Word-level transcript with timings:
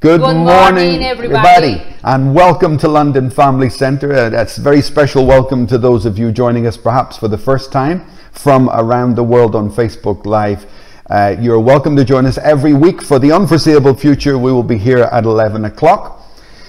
Good, 0.00 0.22
Good 0.22 0.34
morning, 0.34 0.92
morning, 0.92 1.04
everybody. 1.04 1.82
and 2.04 2.34
welcome 2.34 2.78
to 2.78 2.88
London 2.88 3.28
Family 3.28 3.68
Centre. 3.68 4.10
Uh, 4.14 4.30
that's 4.30 4.56
a 4.56 4.62
very 4.62 4.80
special 4.80 5.26
welcome 5.26 5.66
to 5.66 5.76
those 5.76 6.06
of 6.06 6.18
you 6.18 6.32
joining 6.32 6.66
us 6.66 6.78
perhaps 6.78 7.18
for 7.18 7.28
the 7.28 7.36
first 7.36 7.70
time 7.70 8.06
from 8.32 8.70
around 8.70 9.14
the 9.14 9.22
world 9.22 9.54
on 9.54 9.70
Facebook 9.70 10.24
Live. 10.24 10.64
Uh, 11.10 11.36
you're 11.38 11.60
welcome 11.60 11.96
to 11.96 12.04
join 12.06 12.24
us 12.24 12.38
every 12.38 12.72
week 12.72 13.02
for 13.02 13.18
the 13.18 13.30
unforeseeable 13.30 13.92
future. 13.92 14.38
We 14.38 14.50
will 14.50 14.62
be 14.62 14.78
here 14.78 15.00
at 15.00 15.24
11 15.26 15.66
o'clock. 15.66 16.22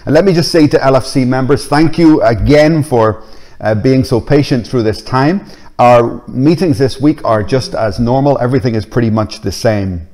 And 0.05 0.13
let 0.13 0.25
me 0.25 0.34
just 0.34 0.52
say 0.52 0.68
to 0.68 0.77
LFC 0.77 1.25
members, 1.25 1.68
thank 1.68 1.98
you 1.98 2.21
again 2.23 2.84
for 2.84 3.23
uh, 3.61 3.75
being 3.75 4.04
so 4.04 4.20
patient 4.20 4.68
through 4.68 4.84
this 4.84 5.02
time. 5.02 5.45
Our 5.79 6.21
meetings 6.27 6.77
this 6.77 7.00
week 7.00 7.23
are 7.23 7.43
just 7.43 7.75
as 7.75 7.98
normal, 7.98 8.38
everything 8.39 8.75
is 8.75 8.86
pretty 8.86 9.09
much 9.09 9.39
the 9.39 9.54
same. 9.54 10.09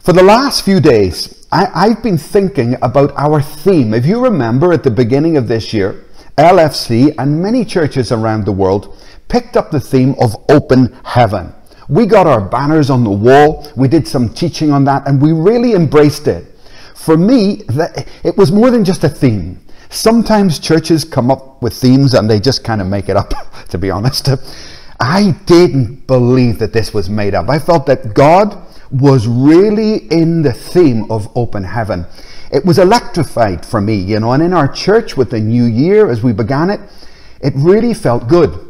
For 0.00 0.12
the 0.12 0.22
last 0.22 0.66
few 0.66 0.78
days, 0.78 1.41
I, 1.52 1.88
have 1.88 2.02
been 2.02 2.16
thinking 2.16 2.76
about 2.80 3.12
our 3.16 3.42
theme. 3.42 3.92
If 3.92 4.06
you 4.06 4.24
remember 4.24 4.72
at 4.72 4.84
the 4.84 4.90
beginning 4.90 5.36
of 5.36 5.48
this 5.48 5.74
year, 5.74 6.02
LFC 6.38 7.14
and 7.18 7.42
many 7.42 7.62
churches 7.62 8.10
around 8.10 8.46
the 8.46 8.52
world 8.52 8.98
picked 9.28 9.56
up 9.56 9.70
the 9.70 9.80
theme 9.80 10.14
of 10.18 10.34
open 10.48 10.96
heaven. 11.04 11.52
We 11.90 12.06
got 12.06 12.26
our 12.26 12.40
banners 12.40 12.88
on 12.88 13.04
the 13.04 13.10
wall, 13.10 13.70
we 13.76 13.86
did 13.86 14.08
some 14.08 14.30
teaching 14.30 14.70
on 14.70 14.84
that, 14.84 15.06
and 15.06 15.20
we 15.20 15.32
really 15.32 15.74
embraced 15.74 16.26
it. 16.26 16.46
For 16.94 17.18
me, 17.18 17.62
it 18.24 18.36
was 18.38 18.50
more 18.50 18.70
than 18.70 18.82
just 18.82 19.04
a 19.04 19.08
theme. 19.10 19.60
Sometimes 19.90 20.58
churches 20.58 21.04
come 21.04 21.30
up 21.30 21.60
with 21.60 21.74
themes 21.74 22.14
and 22.14 22.30
they 22.30 22.40
just 22.40 22.64
kind 22.64 22.80
of 22.80 22.86
make 22.86 23.10
it 23.10 23.16
up, 23.16 23.34
to 23.68 23.76
be 23.76 23.90
honest. 23.90 24.30
I 24.98 25.32
didn't 25.44 26.06
believe 26.06 26.60
that 26.60 26.72
this 26.72 26.94
was 26.94 27.10
made 27.10 27.34
up. 27.34 27.50
I 27.50 27.58
felt 27.58 27.84
that 27.86 28.14
God 28.14 28.56
was 28.92 29.26
really 29.26 29.96
in 30.12 30.42
the 30.42 30.52
theme 30.52 31.10
of 31.10 31.34
open 31.36 31.64
heaven. 31.64 32.06
It 32.52 32.64
was 32.64 32.78
electrified 32.78 33.64
for 33.64 33.80
me, 33.80 33.94
you 33.94 34.20
know, 34.20 34.32
and 34.32 34.42
in 34.42 34.52
our 34.52 34.68
church 34.68 35.16
with 35.16 35.30
the 35.30 35.40
new 35.40 35.64
year 35.64 36.10
as 36.10 36.22
we 36.22 36.32
began 36.32 36.68
it, 36.68 36.80
it 37.40 37.54
really 37.56 37.94
felt 37.94 38.28
good. 38.28 38.68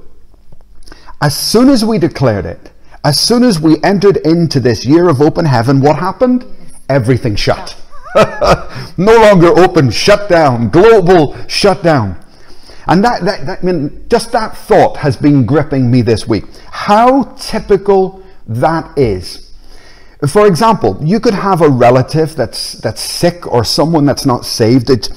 As 1.21 1.37
soon 1.37 1.69
as 1.69 1.85
we 1.85 1.99
declared 1.99 2.47
it, 2.47 2.71
as 3.05 3.19
soon 3.19 3.43
as 3.43 3.61
we 3.61 3.83
entered 3.83 4.19
into 4.19 4.61
this 4.61 4.87
year 4.87 5.09
of 5.09 5.21
open 5.21 5.45
heaven, 5.45 5.81
what 5.81 5.97
happened? 5.97 6.47
Everything 6.89 7.35
shut. 7.35 7.77
no 8.97 9.17
longer 9.21 9.49
open, 9.49 9.91
shut 9.91 10.29
down, 10.29 10.69
global 10.69 11.37
shutdown. 11.49 12.17
And 12.87 13.05
that, 13.05 13.25
that, 13.25 13.47
that, 13.47 13.59
I 13.61 13.63
mean, 13.63 14.07
just 14.09 14.33
that 14.33 14.57
thought 14.57 14.97
has 14.99 15.17
been 15.17 15.47
gripping 15.47 15.91
me 15.91 16.03
this 16.03 16.29
week. 16.29 16.45
How 16.71 17.25
typical 17.39 18.23
that 18.47 18.97
is 18.97 19.52
for 20.31 20.47
example, 20.47 20.99
you 21.03 21.19
could 21.19 21.35
have 21.35 21.63
a 21.63 21.69
relative 21.69 22.37
that's, 22.37 22.75
that's 22.75 23.01
sick 23.01 23.47
or 23.47 23.65
someone 23.65 24.05
that's 24.05 24.25
not 24.25 24.45
saved, 24.45 24.91
it, 24.91 25.09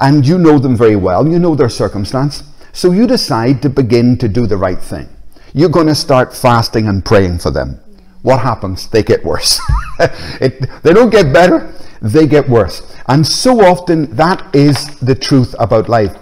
and 0.00 0.26
you 0.26 0.38
know 0.38 0.58
them 0.58 0.76
very 0.76 0.96
well, 0.96 1.26
you 1.26 1.38
know 1.38 1.54
their 1.54 1.68
circumstance, 1.68 2.42
so 2.72 2.92
you 2.92 3.06
decide 3.06 3.62
to 3.62 3.70
begin 3.70 4.18
to 4.18 4.28
do 4.28 4.46
the 4.46 4.56
right 4.56 4.80
thing. 4.80 5.08
You're 5.54 5.70
going 5.70 5.86
to 5.88 5.94
start 5.94 6.34
fasting 6.36 6.88
and 6.88 7.04
praying 7.04 7.38
for 7.38 7.50
them. 7.50 7.80
What 8.22 8.40
happens? 8.40 8.88
They 8.88 9.02
get 9.02 9.24
worse. 9.24 9.60
it, 9.98 10.68
they 10.82 10.92
don't 10.92 11.10
get 11.10 11.32
better, 11.32 11.72
they 12.02 12.26
get 12.26 12.48
worse. 12.48 12.94
And 13.08 13.26
so 13.26 13.64
often 13.64 14.14
that 14.16 14.54
is 14.54 14.98
the 15.00 15.14
truth 15.14 15.54
about 15.58 15.88
life. 15.88 16.16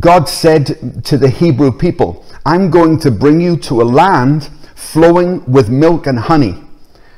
God 0.00 0.28
said 0.28 1.04
to 1.04 1.16
the 1.16 1.30
Hebrew 1.30 1.70
people, 1.70 2.24
I'm 2.44 2.70
going 2.70 2.98
to 3.00 3.10
bring 3.10 3.40
you 3.40 3.56
to 3.58 3.82
a 3.82 3.84
land 3.84 4.50
flowing 4.74 5.44
with 5.50 5.70
milk 5.70 6.08
and 6.08 6.18
honey. 6.18 6.63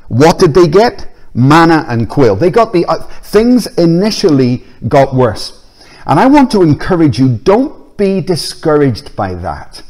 What 0.08 0.38
did 0.38 0.54
they 0.54 0.68
get? 0.68 1.12
Manna 1.34 1.84
and 1.88 2.08
quail. 2.08 2.34
They 2.36 2.50
got 2.50 2.72
the 2.72 2.86
uh, 2.86 3.02
things 3.22 3.66
initially 3.78 4.64
got 4.88 5.14
worse. 5.14 5.64
And 6.06 6.20
I 6.20 6.26
want 6.26 6.50
to 6.52 6.62
encourage 6.62 7.18
you 7.18 7.36
don't 7.36 7.96
be 7.96 8.20
discouraged 8.20 9.16
by 9.16 9.34
that. 9.34 9.82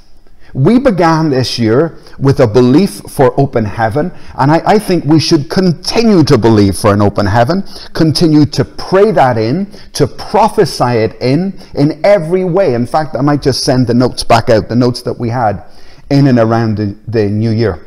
We 0.55 0.79
began 0.79 1.29
this 1.29 1.59
year 1.59 1.99
with 2.19 2.41
a 2.41 2.47
belief 2.47 3.03
for 3.11 3.39
open 3.39 3.67
heaven, 3.67 4.11
and 4.39 4.51
I, 4.51 4.63
I, 4.65 4.79
think 4.79 5.05
we 5.05 5.21
should 5.21 5.51
continue 5.51 6.23
to 6.25 6.39
believe 6.39 6.79
for 6.79 6.95
an 6.95 7.03
open 7.03 7.27
heaven, 7.27 7.63
continue 7.93 8.47
to 8.47 8.65
pray 8.65 9.11
that 9.11 9.37
in, 9.37 9.71
to 9.93 10.07
prophesy 10.07 10.85
it 10.85 11.21
in, 11.21 11.59
in 11.75 12.01
every 12.07 12.45
way. 12.45 12.73
In 12.73 12.87
fact, 12.87 13.17
I 13.17 13.21
might 13.21 13.43
just 13.43 13.65
send 13.65 13.87
the 13.87 13.93
notes 13.93 14.25
back 14.25 14.49
out, 14.49 14.71
the 14.71 14.77
notes 14.77 15.03
that 15.03 15.19
we 15.19 15.29
had 15.29 15.63
in 16.11 16.27
and 16.27 16.39
around 16.39 16.79
the, 16.79 16.97
the 17.07 17.27
new 17.29 17.51
year. 17.51 17.85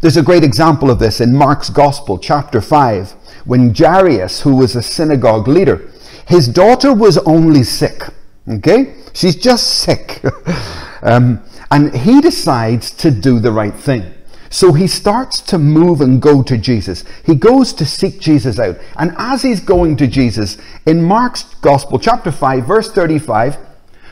There's 0.00 0.16
a 0.16 0.22
great 0.22 0.44
example 0.44 0.90
of 0.90 0.98
this 0.98 1.20
in 1.20 1.34
Mark's 1.34 1.70
Gospel, 1.70 2.18
chapter 2.18 2.60
5, 2.60 3.12
when 3.44 3.74
Jairus, 3.74 4.42
who 4.42 4.56
was 4.56 4.76
a 4.76 4.82
synagogue 4.82 5.48
leader, 5.48 5.90
his 6.26 6.48
daughter 6.48 6.92
was 6.92 7.18
only 7.18 7.62
sick. 7.62 8.02
Okay? 8.48 8.94
She's 9.12 9.36
just 9.36 9.80
sick. 9.80 10.22
um, 11.02 11.42
and 11.70 11.94
he 11.94 12.20
decides 12.20 12.90
to 12.92 13.10
do 13.10 13.38
the 13.38 13.52
right 13.52 13.74
thing. 13.74 14.14
So 14.52 14.72
he 14.72 14.88
starts 14.88 15.40
to 15.42 15.58
move 15.58 16.00
and 16.00 16.20
go 16.20 16.42
to 16.42 16.58
Jesus. 16.58 17.04
He 17.24 17.36
goes 17.36 17.72
to 17.74 17.86
seek 17.86 18.20
Jesus 18.20 18.58
out. 18.58 18.78
And 18.96 19.14
as 19.16 19.42
he's 19.42 19.60
going 19.60 19.96
to 19.98 20.08
Jesus, 20.08 20.58
in 20.86 21.02
Mark's 21.02 21.44
Gospel, 21.62 22.00
chapter 22.00 22.32
5, 22.32 22.66
verse 22.66 22.90
35, 22.90 23.58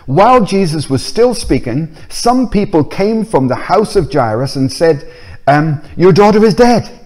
while 0.07 0.45
Jesus 0.45 0.89
was 0.89 1.05
still 1.05 1.35
speaking, 1.35 1.95
some 2.09 2.49
people 2.49 2.85
came 2.85 3.25
from 3.25 3.49
the 3.49 3.57
house 3.57 3.97
of 3.97 4.13
Jairus 4.13 4.55
and 4.55 4.73
said, 4.73 5.13
um, 5.49 5.83
Your 5.97 6.13
daughter 6.13 6.45
is 6.45 6.55
dead. 6.55 6.99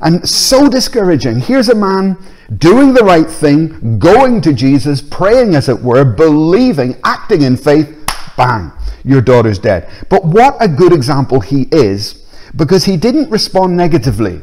And 0.00 0.28
so 0.28 0.68
discouraging. 0.68 1.40
Here's 1.40 1.68
a 1.68 1.74
man 1.74 2.18
doing 2.58 2.92
the 2.92 3.02
right 3.02 3.28
thing, 3.28 3.98
going 3.98 4.40
to 4.42 4.52
Jesus, 4.52 5.00
praying 5.00 5.54
as 5.54 5.68
it 5.68 5.80
were, 5.80 6.04
believing, 6.04 6.96
acting 7.02 7.42
in 7.42 7.56
faith. 7.56 7.92
Bang, 8.36 8.70
your 9.04 9.22
daughter's 9.22 9.58
dead. 9.58 9.88
But 10.10 10.24
what 10.24 10.56
a 10.60 10.68
good 10.68 10.92
example 10.92 11.40
he 11.40 11.62
is 11.72 12.26
because 12.54 12.84
he 12.84 12.98
didn't 12.98 13.30
respond 13.30 13.76
negatively. 13.76 14.42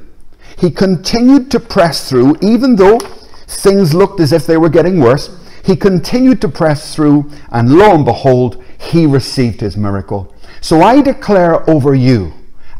He 0.57 0.71
continued 0.71 1.51
to 1.51 1.59
press 1.59 2.09
through, 2.09 2.37
even 2.41 2.75
though 2.75 2.99
things 3.47 3.93
looked 3.93 4.19
as 4.19 4.33
if 4.33 4.47
they 4.47 4.57
were 4.57 4.69
getting 4.69 4.99
worse. 4.99 5.29
He 5.63 5.75
continued 5.75 6.41
to 6.41 6.49
press 6.49 6.95
through, 6.95 7.31
and 7.51 7.77
lo 7.77 7.93
and 7.93 8.03
behold, 8.03 8.63
he 8.79 9.05
received 9.05 9.61
his 9.61 9.77
miracle. 9.77 10.33
So 10.61 10.81
I 10.81 11.01
declare 11.01 11.67
over 11.69 11.93
you 11.93 12.33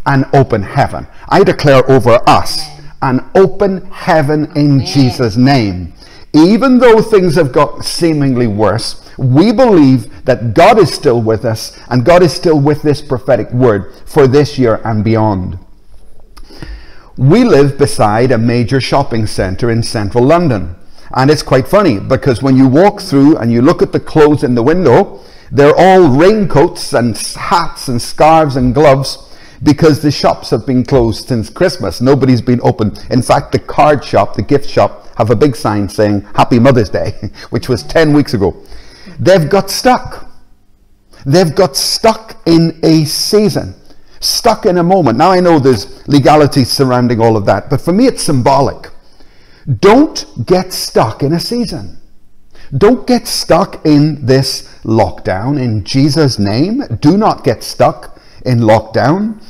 an 0.06 0.26
open 0.34 0.64
heaven. 0.64 1.08
I 1.30 1.44
declare 1.44 1.90
over 1.90 2.20
us 2.28 2.68
an 3.02 3.30
open 3.36 3.86
heaven 3.92 4.46
in 4.56 4.82
Amen. 4.82 4.86
Jesus' 4.86 5.36
name. 5.36 5.94
Even 6.34 6.80
though 6.80 7.02
things 7.02 7.36
have 7.36 7.52
got 7.52 7.86
seemingly 7.86 8.48
worse, 8.48 9.08
we 9.18 9.52
believe 9.52 10.26
that 10.26 10.54
God 10.56 10.80
is 10.80 10.92
still 10.92 11.22
with 11.22 11.46
us 11.46 11.78
and 11.90 12.06
God 12.06 12.24
is 12.24 12.34
still 12.34 12.60
with 12.60 12.82
this 12.82 13.02
prophetic 13.02 13.52
word 13.52 13.94
for 14.06 14.26
this 14.26 14.58
year 14.58 14.82
and 14.84 15.04
beyond. 15.04 15.60
We 17.18 17.44
live 17.44 17.78
beside 17.78 18.32
a 18.32 18.40
major 18.40 18.82
shopping 18.82 19.28
centre 19.28 19.70
in 19.70 19.84
central 19.84 20.24
London. 20.24 20.76
And 21.16 21.30
it's 21.30 21.44
quite 21.44 21.68
funny 21.68 22.00
because 22.00 22.42
when 22.42 22.58
you 22.58 22.68
walk 22.68 23.00
through 23.00 23.38
and 23.38 23.52
you 23.52 23.62
look 23.62 23.84
at 23.84 23.92
the 23.92 24.00
clothes 24.00 24.44
in 24.44 24.56
the 24.56 24.64
window, 24.64 25.20
they're 25.52 25.78
all 25.78 26.08
raincoats 26.08 26.94
and 26.94 27.16
hats 27.16 27.88
and 27.88 28.02
scarves 28.02 28.56
and 28.56 28.74
gloves 28.74 29.30
because 29.64 30.02
the 30.02 30.12
shops 30.12 30.50
have 30.50 30.66
been 30.66 30.84
closed 30.84 31.28
since 31.28 31.50
Christmas. 31.50 32.02
Nobody's 32.02 32.42
been 32.42 32.60
open. 32.64 32.96
In 33.10 33.22
fact, 33.22 33.52
the 33.52 33.60
card 33.60 34.04
shop, 34.04 34.36
the 34.36 34.42
gift 34.42 34.70
shop, 34.70 35.08
have 35.18 35.30
a 35.30 35.36
big 35.36 35.56
sign 35.56 35.88
saying 35.88 36.22
Happy 36.36 36.60
Mother's 36.60 36.90
Day, 36.90 37.12
which 37.50 37.70
was 37.70 37.84
10 37.84 38.14
weeks 38.14 38.34
ago. 38.34 38.56
They've 39.20 39.50
got 39.50 39.70
stuck. 39.70 40.30
They've 41.26 41.54
got 41.54 41.78
stuck 41.78 42.42
in 42.46 42.80
a 42.84 43.06
season, 43.06 43.76
stuck 44.20 44.66
in 44.66 44.78
a 44.78 44.84
moment. 44.84 45.18
Now 45.18 45.32
I 45.32 45.40
know 45.40 45.60
there's 45.60 46.06
legality 46.08 46.66
surrounding 46.66 47.22
all 47.22 47.38
of 47.38 47.46
that, 47.46 47.70
but 47.70 47.80
for 47.80 47.94
me 47.94 48.08
it's 48.08 48.24
symbolic. 48.24 48.90
Don't 49.80 50.46
get 50.46 50.74
stuck 50.74 51.24
in 51.24 51.32
a 51.32 51.40
season. 51.40 52.02
Don't 52.78 53.08
get 53.08 53.28
stuck 53.28 53.86
in 53.86 54.26
this 54.26 54.64
lockdown 54.84 55.62
in 55.62 55.86
Jesus' 55.86 56.40
name. 56.40 56.84
Do 57.00 57.18
not 57.18 57.44
get 57.44 57.64
stuck 57.64 58.20
in 58.46 58.60
lockdown 58.60 59.42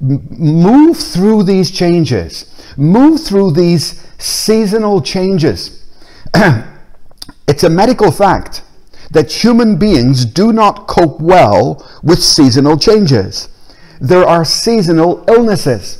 move 0.00 0.96
through 0.96 1.42
these 1.44 1.70
changes, 1.70 2.46
move 2.76 3.20
through 3.20 3.52
these 3.52 4.06
seasonal 4.18 5.02
changes. 5.02 5.84
it's 7.48 7.64
a 7.64 7.70
medical 7.70 8.10
fact 8.10 8.62
that 9.10 9.30
human 9.30 9.76
beings 9.76 10.24
do 10.24 10.52
not 10.52 10.86
cope 10.86 11.20
well 11.20 11.86
with 12.02 12.22
seasonal 12.22 12.78
changes. 12.78 13.48
There 14.00 14.24
are 14.24 14.44
seasonal 14.44 15.24
illnesses. 15.28 15.96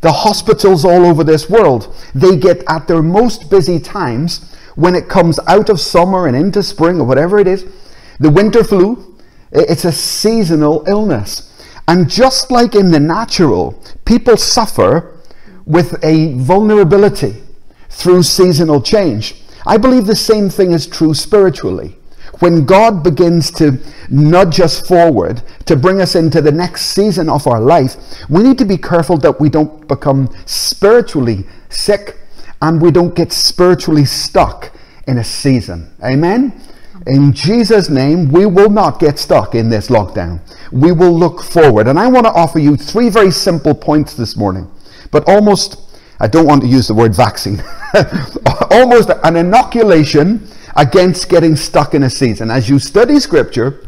The 0.00 0.12
hospitals 0.12 0.84
all 0.84 1.06
over 1.06 1.22
this 1.22 1.48
world, 1.48 1.94
they 2.14 2.36
get 2.36 2.64
at 2.68 2.88
their 2.88 3.02
most 3.02 3.48
busy 3.48 3.78
times 3.78 4.52
when 4.74 4.94
it 4.96 5.08
comes 5.08 5.38
out 5.46 5.68
of 5.68 5.80
summer 5.80 6.26
and 6.26 6.36
into 6.36 6.62
spring 6.62 7.00
or 7.00 7.06
whatever 7.06 7.38
it 7.38 7.46
is. 7.46 7.64
The 8.18 8.30
winter 8.30 8.64
flu, 8.64 9.16
it's 9.52 9.84
a 9.84 9.92
seasonal 9.92 10.84
illness. 10.88 11.51
And 11.88 12.08
just 12.08 12.50
like 12.50 12.74
in 12.74 12.90
the 12.90 13.00
natural, 13.00 13.82
people 14.04 14.36
suffer 14.36 15.18
with 15.64 16.02
a 16.04 16.34
vulnerability 16.34 17.42
through 17.90 18.22
seasonal 18.22 18.80
change. 18.80 19.36
I 19.66 19.76
believe 19.76 20.06
the 20.06 20.16
same 20.16 20.48
thing 20.48 20.72
is 20.72 20.86
true 20.86 21.14
spiritually. 21.14 21.96
When 22.40 22.64
God 22.64 23.04
begins 23.04 23.50
to 23.52 23.78
nudge 24.08 24.58
us 24.60 24.80
forward 24.80 25.42
to 25.66 25.76
bring 25.76 26.00
us 26.00 26.14
into 26.14 26.40
the 26.40 26.50
next 26.50 26.86
season 26.86 27.28
of 27.28 27.46
our 27.46 27.60
life, 27.60 27.96
we 28.28 28.42
need 28.42 28.58
to 28.58 28.64
be 28.64 28.76
careful 28.76 29.16
that 29.18 29.40
we 29.40 29.48
don't 29.48 29.86
become 29.86 30.28
spiritually 30.46 31.44
sick 31.68 32.18
and 32.60 32.80
we 32.80 32.90
don't 32.90 33.14
get 33.14 33.32
spiritually 33.32 34.04
stuck 34.04 34.72
in 35.06 35.18
a 35.18 35.24
season. 35.24 35.94
Amen? 36.02 36.60
In 37.06 37.32
Jesus' 37.32 37.88
name, 37.88 38.30
we 38.30 38.46
will 38.46 38.70
not 38.70 39.00
get 39.00 39.18
stuck 39.18 39.54
in 39.54 39.70
this 39.70 39.88
lockdown. 39.88 40.40
We 40.70 40.92
will 40.92 41.16
look 41.16 41.42
forward. 41.42 41.88
And 41.88 41.98
I 41.98 42.08
want 42.08 42.26
to 42.26 42.32
offer 42.32 42.58
you 42.58 42.76
three 42.76 43.08
very 43.08 43.30
simple 43.30 43.74
points 43.74 44.14
this 44.14 44.36
morning, 44.36 44.70
but 45.10 45.28
almost, 45.28 45.80
I 46.20 46.28
don't 46.28 46.46
want 46.46 46.62
to 46.62 46.68
use 46.68 46.88
the 46.88 46.94
word 46.94 47.14
vaccine, 47.14 47.62
almost 48.70 49.10
an 49.24 49.36
inoculation 49.36 50.48
against 50.76 51.28
getting 51.28 51.56
stuck 51.56 51.94
in 51.94 52.04
a 52.04 52.10
season. 52.10 52.50
As 52.50 52.68
you 52.68 52.78
study 52.78 53.18
scripture, 53.18 53.86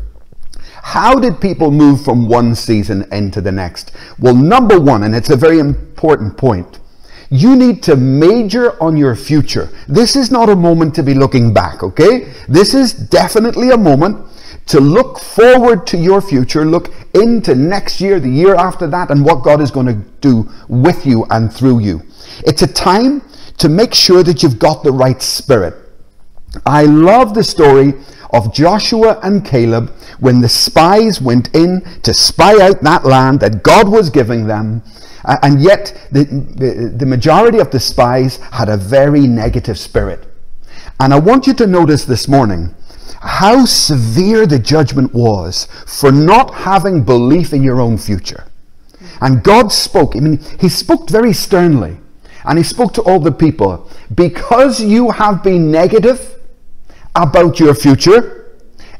how 0.82 1.18
did 1.18 1.40
people 1.40 1.70
move 1.70 2.04
from 2.04 2.28
one 2.28 2.54
season 2.54 3.06
into 3.10 3.40
the 3.40 3.52
next? 3.52 3.92
Well, 4.18 4.34
number 4.34 4.78
one, 4.78 5.02
and 5.02 5.14
it's 5.14 5.30
a 5.30 5.36
very 5.36 5.58
important 5.58 6.36
point, 6.36 6.80
you 7.30 7.56
need 7.56 7.82
to 7.84 7.96
major 7.96 8.80
on 8.82 8.96
your 8.96 9.16
future. 9.16 9.68
This 9.88 10.16
is 10.16 10.30
not 10.30 10.48
a 10.48 10.56
moment 10.56 10.94
to 10.96 11.02
be 11.02 11.14
looking 11.14 11.52
back, 11.52 11.82
okay? 11.82 12.32
This 12.48 12.74
is 12.74 12.92
definitely 12.92 13.70
a 13.70 13.76
moment 13.76 14.26
to 14.66 14.80
look 14.80 15.18
forward 15.18 15.86
to 15.88 15.96
your 15.98 16.20
future, 16.20 16.64
look 16.64 16.92
into 17.14 17.54
next 17.54 18.00
year, 18.00 18.18
the 18.18 18.30
year 18.30 18.54
after 18.54 18.86
that, 18.86 19.10
and 19.10 19.24
what 19.24 19.42
God 19.42 19.60
is 19.60 19.70
going 19.70 19.86
to 19.86 19.94
do 20.20 20.48
with 20.68 21.04
you 21.04 21.26
and 21.30 21.52
through 21.52 21.80
you. 21.80 22.02
It's 22.46 22.62
a 22.62 22.72
time 22.72 23.22
to 23.58 23.68
make 23.68 23.94
sure 23.94 24.22
that 24.22 24.42
you've 24.42 24.58
got 24.58 24.82
the 24.82 24.92
right 24.92 25.20
spirit. 25.20 25.74
I 26.64 26.84
love 26.84 27.34
the 27.34 27.44
story 27.44 27.94
of 28.30 28.52
Joshua 28.54 29.20
and 29.22 29.44
Caleb 29.44 29.90
when 30.18 30.40
the 30.40 30.48
spies 30.48 31.20
went 31.20 31.54
in 31.54 31.82
to 32.02 32.14
spy 32.14 32.60
out 32.60 32.82
that 32.82 33.04
land 33.04 33.40
that 33.40 33.62
God 33.62 33.88
was 33.88 34.10
giving 34.10 34.46
them 34.46 34.82
and 35.24 35.60
yet, 35.60 36.08
the, 36.12 36.24
the, 36.96 37.06
majority 37.06 37.58
of 37.58 37.70
the 37.70 37.80
spies 37.80 38.36
had 38.52 38.68
a 38.68 38.76
very 38.76 39.26
negative 39.26 39.78
spirit. 39.78 40.26
And 41.00 41.14
I 41.14 41.18
want 41.18 41.46
you 41.46 41.54
to 41.54 41.66
notice 41.66 42.04
this 42.04 42.28
morning 42.28 42.74
how 43.20 43.64
severe 43.64 44.46
the 44.46 44.58
judgment 44.58 45.14
was 45.14 45.66
for 45.86 46.12
not 46.12 46.54
having 46.54 47.04
belief 47.04 47.52
in 47.52 47.62
your 47.62 47.80
own 47.80 47.96
future. 47.96 48.44
And 49.20 49.42
God 49.42 49.72
spoke, 49.72 50.14
I 50.14 50.20
mean, 50.20 50.38
He 50.60 50.68
spoke 50.68 51.08
very 51.08 51.32
sternly. 51.32 51.96
And 52.44 52.58
He 52.58 52.64
spoke 52.64 52.92
to 52.94 53.02
all 53.02 53.20
the 53.20 53.32
people 53.32 53.90
because 54.14 54.82
you 54.82 55.10
have 55.10 55.42
been 55.42 55.70
negative 55.70 56.38
about 57.14 57.58
your 57.58 57.74
future, 57.74 58.50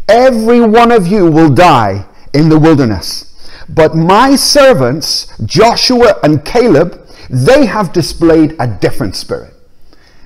every 0.08 0.60
one 0.60 0.90
of 0.90 1.06
you 1.06 1.30
will 1.30 1.50
die 1.50 2.06
in 2.32 2.48
the 2.48 2.58
wilderness. 2.58 3.33
But 3.68 3.94
my 3.94 4.36
servants, 4.36 5.32
Joshua 5.44 6.18
and 6.22 6.44
Caleb, 6.44 7.06
they 7.30 7.66
have 7.66 7.92
displayed 7.92 8.54
a 8.58 8.66
different 8.66 9.16
spirit. 9.16 9.54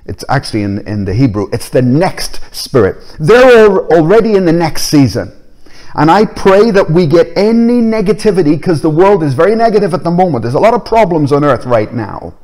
It's 0.07 0.25
actually 0.29 0.63
in, 0.63 0.87
in 0.89 1.05
the 1.05 1.15
Hebrew, 1.15 1.49
it's 1.53 1.69
the 1.69 1.83
next 1.83 2.41
spirit. 2.51 2.97
They're 3.21 3.69
already 3.69 4.35
in 4.35 4.47
the 4.47 4.53
next 4.53 4.85
season. 4.85 5.33
And 5.95 6.11
I 6.11 6.25
pray 6.25 6.71
that 6.71 6.91
we 6.91 7.07
get 7.07 7.37
any 7.37 7.81
negativity 7.81 8.57
because 8.57 8.83
the 8.83 8.91
world 8.91 9.23
is 9.23 9.35
very 9.35 9.55
negative 9.55 9.95
at 9.95 10.05
the 10.05 10.11
moment. 10.11 10.43
There's 10.43 10.55
a 10.55 10.61
lot 10.61 10.75
of 10.75 10.85
problems 10.85 11.33
on 11.33 11.45
earth 11.45 11.67
right 11.67 11.93
now. 11.93 12.35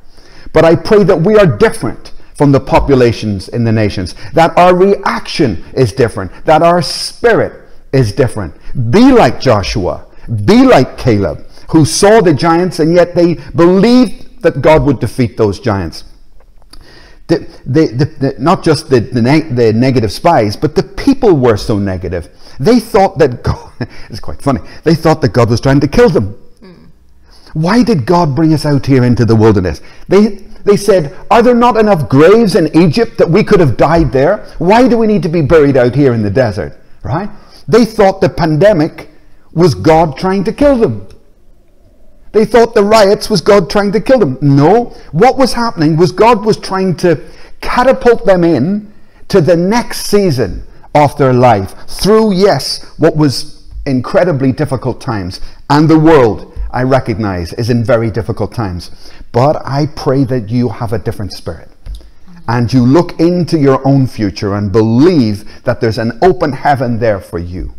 But 0.53 0.65
I 0.65 0.75
pray 0.75 1.03
that 1.03 1.21
we 1.21 1.37
are 1.37 1.45
different 1.45 2.11
from 2.35 2.51
the 2.51 2.59
populations 2.59 3.47
in 3.47 3.63
the 3.63 3.71
nations, 3.71 4.13
that 4.33 4.55
our 4.57 4.75
reaction 4.75 5.63
is 5.73 5.93
different, 5.93 6.31
that 6.45 6.61
our 6.61 6.81
spirit 6.81 7.67
is 7.93 8.11
different. 8.11 8.53
Be 8.91 9.11
like 9.11 9.39
Joshua. 9.39 10.05
Be 10.45 10.65
like 10.65 10.97
Caleb, 10.97 11.45
who 11.69 11.85
saw 11.85 12.21
the 12.21 12.33
giants 12.33 12.79
and 12.79 12.93
yet 12.93 13.15
they 13.15 13.35
believed 13.55 14.41
that 14.41 14.61
God 14.61 14.83
would 14.83 14.99
defeat 14.99 15.37
those 15.37 15.59
giants. 15.59 16.03
The, 17.27 17.39
the, 17.65 17.87
the, 18.19 18.35
not 18.37 18.63
just 18.63 18.89
the, 18.89 18.99
the, 18.99 19.73
negative 19.73 20.11
spies, 20.11 20.55
but 20.55 20.75
the 20.75 20.83
people 20.83 21.35
were 21.35 21.57
so 21.57 21.79
negative. 21.79 22.29
They 22.59 22.79
thought 22.79 23.17
that 23.17 23.43
God, 23.43 23.73
it's 24.09 24.19
quite 24.19 24.41
funny, 24.41 24.61
they 24.83 24.93
thought 24.93 25.21
that 25.21 25.33
God 25.33 25.49
was 25.49 25.59
trying 25.59 25.79
to 25.79 25.87
kill 25.87 26.09
them. 26.09 26.39
Mm. 26.61 26.89
Why 27.53 27.81
did 27.81 28.05
God 28.05 28.35
bring 28.35 28.53
us 28.53 28.65
out 28.65 28.85
here 28.85 29.03
into 29.03 29.25
the 29.25 29.35
wilderness? 29.35 29.81
They, 30.07 30.45
they 30.65 30.77
said, 30.77 31.15
Are 31.31 31.41
there 31.41 31.55
not 31.55 31.77
enough 31.77 32.07
graves 32.09 32.55
in 32.55 32.75
Egypt 32.77 33.17
that 33.17 33.29
we 33.29 33.43
could 33.43 33.59
have 33.59 33.75
died 33.75 34.11
there? 34.11 34.45
Why 34.59 34.87
do 34.87 34.97
we 34.97 35.07
need 35.07 35.23
to 35.23 35.29
be 35.29 35.41
buried 35.41 35.77
out 35.77 35.95
here 35.95 36.13
in 36.13 36.21
the 36.21 36.29
desert? 36.29 36.77
Right? 37.03 37.29
They 37.67 37.85
thought 37.85 38.21
the 38.21 38.29
pandemic 38.29 39.09
was 39.55 39.73
God 39.73 40.17
trying 40.17 40.43
to 40.43 40.53
kill 40.53 40.77
them. 40.77 41.07
They 42.33 42.45
thought 42.45 42.75
the 42.75 42.83
riots 42.83 43.29
was 43.29 43.41
God 43.41 43.69
trying 43.69 43.93
to 43.93 44.01
kill 44.01 44.19
them. 44.19 44.37
No, 44.41 44.95
what 45.13 45.37
was 45.37 45.53
happening 45.53 45.95
was 45.95 46.11
God 46.11 46.45
was 46.45 46.57
trying 46.57 46.97
to 46.97 47.25
catapult 47.61 48.25
them 48.25 48.43
in 48.43 48.93
to 49.29 49.39
the 49.41 49.55
next 49.55 50.07
season 50.07 50.63
of 50.93 51.17
their 51.17 51.33
life 51.33 51.73
through, 51.87 52.33
yes, 52.33 52.93
what 52.97 53.15
was 53.15 53.71
incredibly 53.85 54.51
difficult 54.51 54.99
times. 54.99 55.39
And 55.69 55.87
the 55.89 55.97
world, 55.97 56.57
I 56.71 56.83
recognize, 56.83 57.53
is 57.53 57.69
in 57.69 57.83
very 57.83 58.11
difficult 58.11 58.53
times. 58.53 58.91
But 59.31 59.61
I 59.65 59.87
pray 59.95 60.25
that 60.25 60.49
you 60.49 60.69
have 60.69 60.91
a 60.91 60.99
different 60.99 61.31
spirit 61.31 61.69
and 62.47 62.71
you 62.71 62.85
look 62.85 63.19
into 63.19 63.57
your 63.57 63.85
own 63.87 64.07
future 64.07 64.55
and 64.55 64.71
believe 64.71 65.63
that 65.63 65.81
there's 65.81 65.97
an 65.97 66.19
open 66.21 66.51
heaven 66.51 66.99
there 66.99 67.19
for 67.19 67.39
you. 67.39 67.73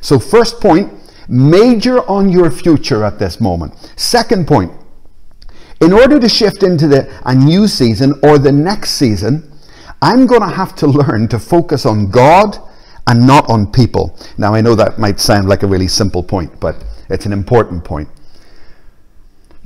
So, 0.00 0.18
first 0.18 0.60
point, 0.60 0.92
Major 1.32 2.08
on 2.10 2.28
your 2.28 2.50
future 2.50 3.04
at 3.04 3.18
this 3.18 3.40
moment. 3.40 3.74
Second 3.96 4.46
point, 4.46 4.70
in 5.80 5.92
order 5.92 6.20
to 6.20 6.28
shift 6.28 6.62
into 6.62 6.86
the, 6.86 7.10
a 7.24 7.34
new 7.34 7.66
season 7.66 8.20
or 8.22 8.38
the 8.38 8.52
next 8.52 8.90
season, 8.90 9.50
I'm 10.02 10.26
going 10.26 10.42
to 10.42 10.54
have 10.54 10.76
to 10.76 10.86
learn 10.86 11.28
to 11.28 11.38
focus 11.38 11.86
on 11.86 12.10
God 12.10 12.58
and 13.06 13.26
not 13.26 13.48
on 13.48 13.72
people. 13.72 14.14
Now, 14.36 14.54
I 14.54 14.60
know 14.60 14.74
that 14.74 14.98
might 14.98 15.20
sound 15.20 15.48
like 15.48 15.62
a 15.62 15.66
really 15.66 15.88
simple 15.88 16.22
point, 16.22 16.60
but 16.60 16.84
it's 17.08 17.24
an 17.24 17.32
important 17.32 17.82
point. 17.82 18.08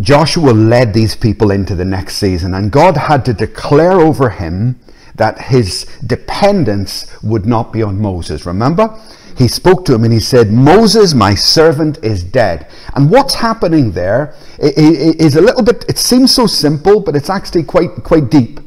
Joshua 0.00 0.50
led 0.50 0.94
these 0.94 1.16
people 1.16 1.50
into 1.50 1.74
the 1.74 1.84
next 1.84 2.16
season, 2.16 2.54
and 2.54 2.70
God 2.70 2.96
had 2.96 3.24
to 3.24 3.34
declare 3.34 3.92
over 3.92 4.30
him 4.30 4.78
that 5.16 5.40
his 5.40 5.84
dependence 6.06 7.06
would 7.22 7.46
not 7.46 7.72
be 7.72 7.82
on 7.82 8.00
Moses. 8.00 8.46
Remember? 8.46 8.98
he 9.36 9.48
spoke 9.48 9.84
to 9.84 9.94
him 9.94 10.04
and 10.04 10.12
he 10.12 10.20
said, 10.20 10.50
Moses, 10.50 11.12
my 11.12 11.34
servant, 11.34 11.98
is 12.02 12.24
dead. 12.24 12.66
And 12.94 13.10
what's 13.10 13.34
happening 13.34 13.92
there 13.92 14.34
is 14.58 15.36
a 15.36 15.42
little 15.42 15.62
bit, 15.62 15.84
it 15.88 15.98
seems 15.98 16.34
so 16.34 16.46
simple, 16.46 17.00
but 17.00 17.14
it's 17.14 17.28
actually 17.28 17.64
quite, 17.64 18.02
quite 18.02 18.30
deep. 18.30 18.60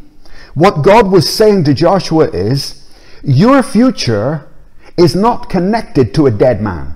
What 0.54 0.84
God 0.84 1.12
was 1.12 1.28
saying 1.28 1.64
to 1.66 1.74
Joshua 1.74 2.30
is, 2.30 2.88
Your 3.24 3.64
future 3.64 4.48
is 4.96 5.16
not 5.16 5.50
connected 5.50 6.14
to 6.16 6.28
a 6.28 6.32
dead 6.32 6.62
man. 6.62 6.96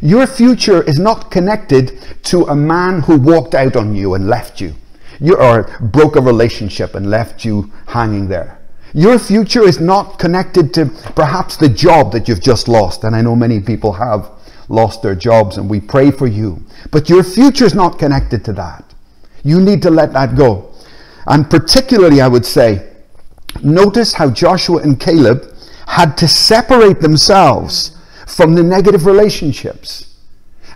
Your 0.00 0.26
future 0.26 0.82
is 0.82 0.98
not 0.98 1.30
connected 1.30 2.00
to 2.24 2.44
a 2.44 2.56
man 2.56 3.02
who 3.02 3.18
walked 3.18 3.54
out 3.54 3.76
on 3.76 3.94
you 3.94 4.14
and 4.14 4.28
left 4.28 4.62
you, 4.62 4.74
you 5.20 5.36
or 5.36 5.64
broke 5.80 6.16
a 6.16 6.20
relationship 6.20 6.94
and 6.94 7.10
left 7.10 7.44
you 7.44 7.70
hanging 7.86 8.28
there. 8.28 8.58
Your 8.92 9.18
future 9.18 9.62
is 9.62 9.78
not 9.78 10.18
connected 10.18 10.74
to 10.74 10.86
perhaps 11.14 11.56
the 11.56 11.68
job 11.68 12.12
that 12.12 12.26
you've 12.26 12.40
just 12.40 12.66
lost. 12.66 13.04
And 13.04 13.14
I 13.14 13.22
know 13.22 13.36
many 13.36 13.60
people 13.60 13.92
have 13.92 14.30
lost 14.68 15.02
their 15.02 15.14
jobs 15.14 15.58
and 15.58 15.70
we 15.70 15.80
pray 15.80 16.10
for 16.10 16.26
you. 16.26 16.64
But 16.90 17.08
your 17.08 17.22
future 17.22 17.64
is 17.64 17.74
not 17.74 17.98
connected 17.98 18.44
to 18.46 18.52
that. 18.54 18.84
You 19.44 19.60
need 19.60 19.82
to 19.82 19.90
let 19.90 20.12
that 20.14 20.36
go. 20.36 20.74
And 21.26 21.48
particularly, 21.48 22.20
I 22.20 22.28
would 22.28 22.46
say, 22.46 22.88
notice 23.62 24.14
how 24.14 24.30
Joshua 24.30 24.82
and 24.82 24.98
Caleb 24.98 25.54
had 25.86 26.16
to 26.18 26.28
separate 26.28 27.00
themselves 27.00 27.96
from 28.26 28.54
the 28.54 28.62
negative 28.62 29.06
relationships. 29.06 30.09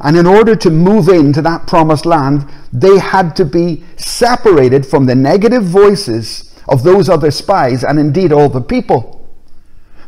And 0.00 0.16
in 0.16 0.26
order 0.26 0.56
to 0.56 0.70
move 0.70 1.08
into 1.08 1.40
that 1.42 1.66
promised 1.66 2.06
land, 2.06 2.48
they 2.72 2.98
had 2.98 3.36
to 3.36 3.44
be 3.44 3.84
separated 3.96 4.84
from 4.84 5.06
the 5.06 5.14
negative 5.14 5.64
voices 5.64 6.54
of 6.68 6.82
those 6.82 7.08
other 7.08 7.30
spies 7.30 7.84
and 7.84 7.98
indeed 7.98 8.32
all 8.32 8.48
the 8.48 8.60
people. 8.60 9.28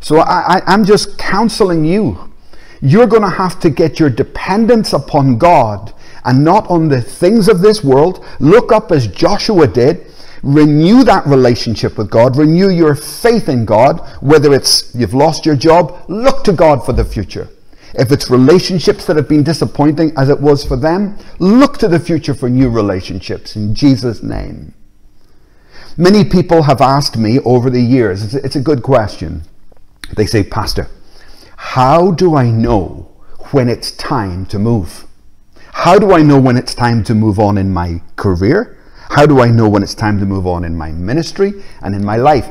So 0.00 0.18
I, 0.18 0.62
am 0.72 0.84
just 0.84 1.18
counseling 1.18 1.84
you. 1.84 2.32
You're 2.80 3.06
going 3.06 3.22
to 3.22 3.28
have 3.30 3.58
to 3.60 3.70
get 3.70 3.98
your 3.98 4.10
dependence 4.10 4.92
upon 4.92 5.38
God 5.38 5.92
and 6.24 6.44
not 6.44 6.68
on 6.68 6.88
the 6.88 7.00
things 7.00 7.48
of 7.48 7.60
this 7.60 7.82
world. 7.82 8.24
Look 8.38 8.72
up 8.72 8.92
as 8.92 9.06
Joshua 9.06 9.66
did. 9.66 10.06
Renew 10.42 11.02
that 11.04 11.26
relationship 11.26 11.96
with 11.96 12.10
God. 12.10 12.36
Renew 12.36 12.68
your 12.68 12.94
faith 12.94 13.48
in 13.48 13.64
God. 13.64 14.00
Whether 14.20 14.52
it's 14.52 14.94
you've 14.94 15.14
lost 15.14 15.46
your 15.46 15.56
job, 15.56 16.04
look 16.08 16.44
to 16.44 16.52
God 16.52 16.84
for 16.84 16.92
the 16.92 17.04
future. 17.04 17.48
If 17.94 18.12
it's 18.12 18.30
relationships 18.30 19.06
that 19.06 19.16
have 19.16 19.28
been 19.28 19.42
disappointing 19.42 20.12
as 20.16 20.28
it 20.28 20.40
was 20.40 20.64
for 20.64 20.76
them, 20.76 21.18
look 21.38 21.78
to 21.78 21.88
the 21.88 22.00
future 22.00 22.34
for 22.34 22.48
new 22.48 22.68
relationships 22.68 23.56
in 23.56 23.74
Jesus' 23.74 24.22
name. 24.22 24.74
Many 25.96 26.24
people 26.24 26.64
have 26.64 26.82
asked 26.82 27.16
me 27.16 27.38
over 27.40 27.70
the 27.70 27.80
years, 27.80 28.34
it's 28.34 28.56
a, 28.56 28.60
good 28.60 28.82
question. 28.82 29.42
They 30.14 30.26
say, 30.26 30.42
Pastor, 30.44 30.88
how 31.56 32.10
do 32.10 32.36
I 32.36 32.50
know 32.50 33.10
when 33.52 33.70
it's 33.70 33.92
time 33.92 34.44
to 34.46 34.58
move? 34.58 35.06
How 35.72 35.98
do 35.98 36.12
I 36.12 36.22
know 36.22 36.38
when 36.38 36.58
it's 36.58 36.74
time 36.74 37.02
to 37.04 37.14
move 37.14 37.38
on 37.38 37.56
in 37.56 37.72
my 37.72 38.02
career? 38.16 38.76
How 39.08 39.24
do 39.24 39.40
I 39.40 39.48
know 39.48 39.68
when 39.68 39.82
it's 39.82 39.94
time 39.94 40.18
to 40.20 40.26
move 40.26 40.46
on 40.46 40.64
in 40.64 40.76
my 40.76 40.92
ministry 40.92 41.62
and 41.80 41.94
in 41.94 42.04
my 42.04 42.16
life? 42.16 42.48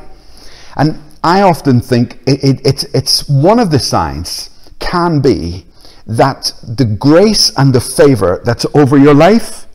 And 0.76 1.00
I 1.24 1.42
often 1.42 1.82
think 1.82 2.20
it, 2.26 2.44
it, 2.44 2.62
it's, 2.66 2.84
it's 2.96 3.30
one 3.30 3.60
of 3.60 3.70
the 3.70 3.80
signs 3.80 4.50
can 4.92 5.22
be 5.22 5.66
that 6.08 6.52
the 6.64 6.86
grace 6.86 7.52
and 7.58 7.74
the 7.74 7.82
favor 7.82 8.42
that's 8.46 8.66
over 8.74 8.98
your 8.98 9.14
life 9.14 9.66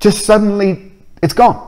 just 0.00 0.24
suddenly 0.24 0.92
it's 1.22 1.34
gone. 1.34 1.62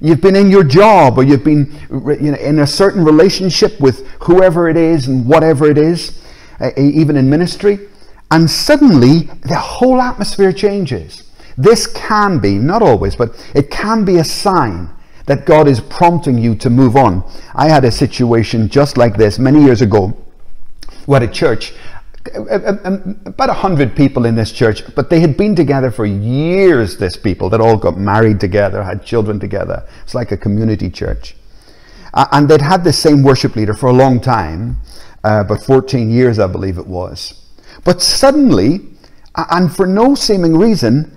You've 0.00 0.20
been 0.20 0.36
in 0.36 0.50
your 0.50 0.64
job 0.64 1.18
or 1.18 1.22
you've 1.22 1.44
been 1.44 1.72
you 1.90 2.32
know, 2.32 2.38
in 2.38 2.58
a 2.58 2.66
certain 2.66 3.04
relationship 3.04 3.80
with 3.80 4.06
whoever 4.20 4.68
it 4.68 4.76
is 4.76 5.06
and 5.08 5.26
whatever 5.26 5.70
it 5.70 5.78
is, 5.78 6.22
uh, 6.60 6.70
even 6.76 7.16
in 7.16 7.30
ministry, 7.30 7.78
and 8.30 8.50
suddenly 8.50 9.30
the 9.42 9.56
whole 9.56 10.00
atmosphere 10.00 10.52
changes. 10.52 11.30
This 11.56 11.86
can 11.86 12.40
be, 12.40 12.58
not 12.58 12.82
always, 12.82 13.14
but 13.14 13.30
it 13.54 13.70
can 13.70 14.04
be 14.04 14.16
a 14.16 14.24
sign 14.24 14.90
that 15.26 15.46
God 15.46 15.68
is 15.68 15.80
prompting 15.80 16.36
you 16.38 16.54
to 16.56 16.68
move 16.68 16.96
on. 16.96 17.24
I 17.54 17.68
had 17.68 17.84
a 17.84 17.90
situation 17.90 18.68
just 18.68 18.98
like 18.98 19.16
this 19.16 19.38
many 19.38 19.62
years 19.62 19.80
ago. 19.80 20.16
We 21.06 21.14
had 21.14 21.22
a 21.22 21.28
church 21.28 21.72
about 22.34 23.50
a 23.50 23.54
hundred 23.54 23.94
people 23.94 24.24
in 24.24 24.34
this 24.34 24.50
church, 24.50 24.82
but 24.94 25.10
they 25.10 25.20
had 25.20 25.36
been 25.36 25.54
together 25.54 25.90
for 25.90 26.06
years. 26.06 26.96
This 26.96 27.16
people 27.16 27.50
that 27.50 27.60
all 27.60 27.76
got 27.76 27.98
married 27.98 28.40
together, 28.40 28.82
had 28.82 29.04
children 29.04 29.38
together. 29.38 29.86
It's 30.02 30.14
like 30.14 30.32
a 30.32 30.36
community 30.36 30.88
church, 30.88 31.36
uh, 32.14 32.26
and 32.32 32.48
they'd 32.48 32.62
had 32.62 32.82
the 32.82 32.92
same 32.92 33.22
worship 33.22 33.56
leader 33.56 33.74
for 33.74 33.88
a 33.88 33.92
long 33.92 34.20
time, 34.20 34.78
uh, 35.22 35.42
about 35.44 35.62
14 35.62 36.10
years, 36.10 36.38
I 36.38 36.46
believe 36.46 36.78
it 36.78 36.86
was. 36.86 37.46
But 37.84 38.00
suddenly, 38.00 38.80
and 39.34 39.74
for 39.74 39.86
no 39.86 40.14
seeming 40.14 40.56
reason, 40.56 41.10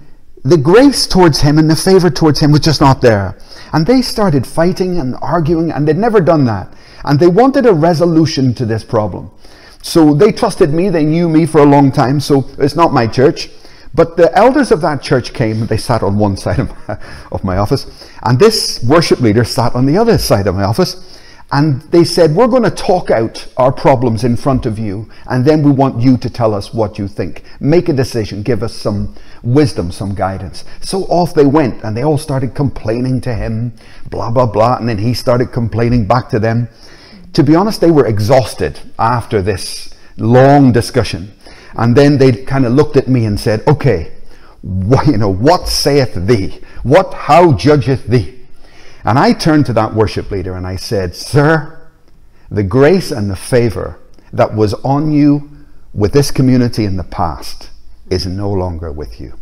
the 0.43 0.57
grace 0.57 1.07
towards 1.07 1.41
him 1.41 1.57
and 1.57 1.69
the 1.69 1.75
favor 1.75 2.09
towards 2.09 2.39
him 2.39 2.51
was 2.51 2.61
just 2.61 2.81
not 2.81 3.01
there. 3.01 3.37
And 3.73 3.85
they 3.85 4.01
started 4.01 4.45
fighting 4.45 4.97
and 4.97 5.15
arguing, 5.21 5.71
and 5.71 5.87
they'd 5.87 5.97
never 5.97 6.19
done 6.19 6.45
that. 6.45 6.73
And 7.05 7.19
they 7.19 7.27
wanted 7.27 7.65
a 7.65 7.73
resolution 7.73 8.53
to 8.55 8.65
this 8.65 8.83
problem. 8.83 9.31
So 9.81 10.13
they 10.13 10.31
trusted 10.31 10.73
me, 10.73 10.89
they 10.89 11.05
knew 11.05 11.29
me 11.29 11.45
for 11.45 11.59
a 11.59 11.65
long 11.65 11.91
time, 11.91 12.19
so 12.19 12.49
it's 12.57 12.75
not 12.75 12.93
my 12.93 13.07
church. 13.07 13.49
But 13.93 14.17
the 14.17 14.35
elders 14.37 14.71
of 14.71 14.81
that 14.81 15.01
church 15.01 15.33
came 15.33 15.65
they 15.65 15.77
sat 15.77 16.03
on 16.03 16.17
one 16.17 16.37
side 16.45 16.59
of 16.59 16.87
my, 16.87 16.99
of 17.31 17.43
my 17.43 17.57
office, 17.57 17.85
and 18.23 18.39
this 18.39 18.83
worship 18.83 19.19
leader 19.19 19.43
sat 19.43 19.75
on 19.75 19.85
the 19.85 19.97
other 19.97 20.17
side 20.17 20.47
of 20.47 20.55
my 20.55 20.63
office. 20.63 21.03
And 21.49 21.81
they 21.93 22.03
said, 22.03 22.35
We're 22.35 22.47
going 22.47 22.63
to 22.63 22.69
talk 22.69 23.09
out 23.09 23.47
our 23.55 23.71
problems 23.71 24.25
in 24.25 24.35
front 24.35 24.65
of 24.65 24.77
you, 24.77 25.09
and 25.27 25.45
then 25.45 25.63
we 25.63 25.71
want 25.71 26.01
you 26.01 26.17
to 26.17 26.29
tell 26.29 26.53
us 26.53 26.73
what 26.73 26.99
you 26.99 27.07
think. 27.07 27.43
Make 27.61 27.87
a 27.87 27.93
decision, 27.93 28.43
give 28.43 28.63
us 28.63 28.73
some 28.73 29.15
wisdom, 29.43 29.93
some 29.93 30.13
guidance. 30.13 30.65
So 30.81 31.03
off 31.03 31.33
they 31.33 31.45
went, 31.45 31.83
and 31.85 31.95
they 31.95 32.03
all 32.03 32.17
started 32.17 32.53
complaining 32.53 33.21
to 33.21 33.33
him, 33.33 33.71
blah, 34.09 34.29
blah, 34.29 34.45
blah. 34.45 34.75
And 34.75 34.89
then 34.89 34.97
he 34.97 35.13
started 35.13 35.53
complaining 35.53 36.05
back 36.05 36.27
to 36.29 36.39
them 36.39 36.67
to 37.37 37.43
be 37.43 37.55
honest, 37.55 37.81
they 37.81 37.91
were 37.91 38.07
exhausted 38.07 38.79
after 38.97 39.43
this 39.43 39.93
long 40.17 40.71
discussion. 40.71 41.31
And 41.75 41.95
then 41.95 42.17
they 42.17 42.31
kind 42.31 42.65
of 42.65 42.73
looked 42.73 42.97
at 42.97 43.07
me 43.07 43.25
and 43.25 43.39
said, 43.39 43.61
okay, 43.67 44.11
what, 44.63 45.05
you 45.05 45.19
know, 45.19 45.29
what 45.29 45.67
saith 45.67 46.15
thee? 46.15 46.59
What, 46.81 47.13
how 47.13 47.53
judgeth 47.53 48.07
thee? 48.07 48.39
And 49.03 49.19
I 49.19 49.33
turned 49.33 49.67
to 49.67 49.73
that 49.73 49.93
worship 49.93 50.31
leader 50.31 50.55
and 50.55 50.65
I 50.65 50.77
said, 50.77 51.13
sir, 51.13 51.87
the 52.49 52.63
grace 52.63 53.11
and 53.11 53.29
the 53.29 53.35
favor 53.35 53.99
that 54.33 54.55
was 54.55 54.73
on 54.83 55.11
you 55.11 55.51
with 55.93 56.13
this 56.13 56.31
community 56.31 56.85
in 56.85 56.97
the 56.97 57.03
past 57.03 57.69
is 58.09 58.25
no 58.25 58.49
longer 58.51 58.91
with 58.91 59.21
you. 59.21 59.37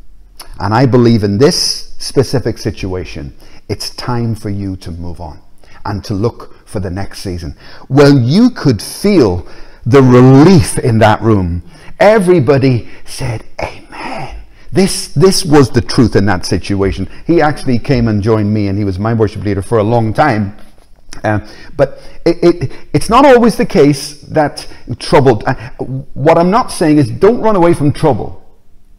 And 0.59 0.73
I 0.73 0.85
believe 0.85 1.23
in 1.23 1.37
this 1.37 1.95
specific 1.97 2.57
situation, 2.57 3.33
it's 3.69 3.91
time 3.91 4.35
for 4.35 4.49
you 4.49 4.75
to 4.75 4.91
move 4.91 5.21
on 5.21 5.39
and 5.85 6.03
to 6.03 6.13
look 6.13 6.54
for 6.75 6.81
the 6.81 6.89
next 6.89 7.19
season. 7.19 7.55
Well, 7.87 8.19
you 8.19 8.49
could 8.49 8.81
feel 8.81 9.47
the 9.85 10.01
relief 10.03 10.77
in 10.77 10.99
that 10.99 11.21
room. 11.21 11.63
Everybody 12.01 12.89
said, 13.05 13.45
Amen. 13.63 14.35
This, 14.73 15.07
this 15.13 15.45
was 15.45 15.69
the 15.69 15.79
truth 15.79 16.17
in 16.17 16.25
that 16.25 16.45
situation. 16.45 17.09
He 17.25 17.41
actually 17.41 17.79
came 17.79 18.09
and 18.09 18.21
joined 18.21 18.53
me, 18.53 18.67
and 18.67 18.77
he 18.77 18.83
was 18.83 18.99
my 18.99 19.13
worship 19.13 19.43
leader 19.43 19.61
for 19.61 19.77
a 19.77 19.83
long 19.83 20.13
time. 20.13 20.57
Uh, 21.23 21.47
but 21.77 22.01
it, 22.25 22.43
it, 22.43 22.71
it's 22.91 23.09
not 23.09 23.25
always 23.25 23.55
the 23.55 23.65
case 23.65 24.19
that 24.23 24.67
troubled. 24.99 25.45
Uh, 25.45 25.53
what 26.13 26.37
I'm 26.37 26.51
not 26.51 26.73
saying 26.73 26.97
is 26.97 27.09
don't 27.09 27.39
run 27.39 27.55
away 27.55 27.73
from 27.73 27.93
trouble. 27.93 28.44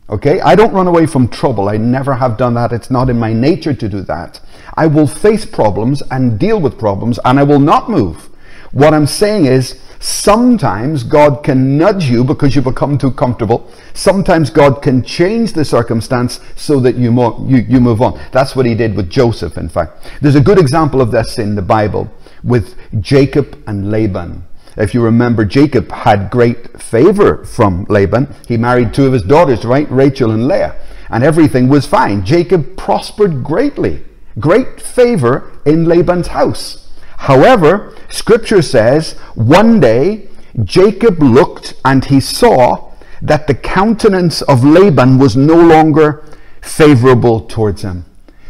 Okay? 0.09 0.41
I 0.41 0.55
don't 0.55 0.73
run 0.73 0.87
away 0.87 1.07
from 1.07 1.29
trouble. 1.29 1.69
I 1.69 1.77
never 1.77 2.15
have 2.15 2.37
done 2.37 2.55
that. 2.55 2.73
It's 2.73 2.91
not 2.91 3.11
in 3.11 3.19
my 3.19 3.33
nature 3.33 3.75
to 3.75 3.89
do 3.89 4.01
that. 4.03 4.41
I 4.75 4.87
will 4.87 5.07
face 5.07 5.45
problems 5.45 6.03
and 6.11 6.39
deal 6.39 6.61
with 6.61 6.79
problems 6.79 7.19
and 7.25 7.39
I 7.39 7.43
will 7.43 7.59
not 7.59 7.91
move. 7.91 8.29
What 8.73 8.95
I'm 8.95 9.07
saying 9.07 9.47
is, 9.47 9.81
sometimes 9.99 11.03
God 11.03 11.43
can 11.43 11.79
nudge 11.79 12.05
you 12.05 12.23
because 12.23 12.55
you 12.55 12.63
become 12.63 12.99
too 12.99 13.11
comfortable. 13.11 13.71
Sometimes 13.95 14.51
God 14.51 14.83
can 14.83 15.03
change 15.03 15.55
the 15.55 15.65
circumstance 15.65 16.41
so 16.57 16.79
that 16.81 16.97
you, 16.97 17.11
mo- 17.11 17.45
you, 17.49 17.59
you 17.59 17.81
move 17.81 18.03
on. 18.03 18.21
That's 18.33 18.55
what 18.55 18.67
he 18.67 18.75
did 18.75 18.95
with 18.95 19.11
Joseph, 19.11 19.57
in 19.57 19.69
fact. 19.69 20.13
There's 20.21 20.37
a 20.37 20.41
good 20.41 20.59
example 20.59 21.01
of 21.01 21.11
this 21.11 21.39
in 21.39 21.55
the 21.55 21.63
Bible 21.63 22.13
with 22.45 22.77
Jacob 23.01 23.63
and 23.67 23.91
Laban. 23.91 24.46
If 24.77 24.95
you 24.95 25.03
remember, 25.03 25.45
Jacob 25.45 25.91
had 25.91 26.31
great 26.31 26.81
favor 26.81 27.45
from 27.45 27.87
Laban. 27.89 28.35
He 28.47 28.57
married 28.57 28.93
two 28.93 29.07
of 29.07 29.13
his 29.13 29.23
daughters, 29.23 29.65
right? 29.65 29.91
Rachel 29.91 30.31
and 30.31 30.47
Leah. 30.47 30.77
And 31.09 31.25
everything 31.25 31.69
was 31.69 31.87
fine. 31.87 32.25
Jacob 32.25 32.77
prospered 32.77 33.43
greatly 33.43 34.03
great 34.39 34.81
favor 34.81 35.51
in 35.65 35.87
Laban's 35.87 36.29
house. 36.29 36.91
However, 37.17 37.95
scripture 38.09 38.63
says 38.63 39.13
one 39.35 39.81
day 39.81 40.29
Jacob 40.65 41.23
looked 41.23 41.75
and 41.85 42.05
he 42.05 42.21
saw 42.21 42.93
that 43.23 43.47
the 43.47 43.55
countenance 43.55 44.43
of 44.43 44.65
Laban 44.65 45.19
was 45.19 45.37
no 45.37 45.57
longer 45.57 46.25
favorable 46.61 47.41
towards 47.41 47.83
him. 47.83 48.05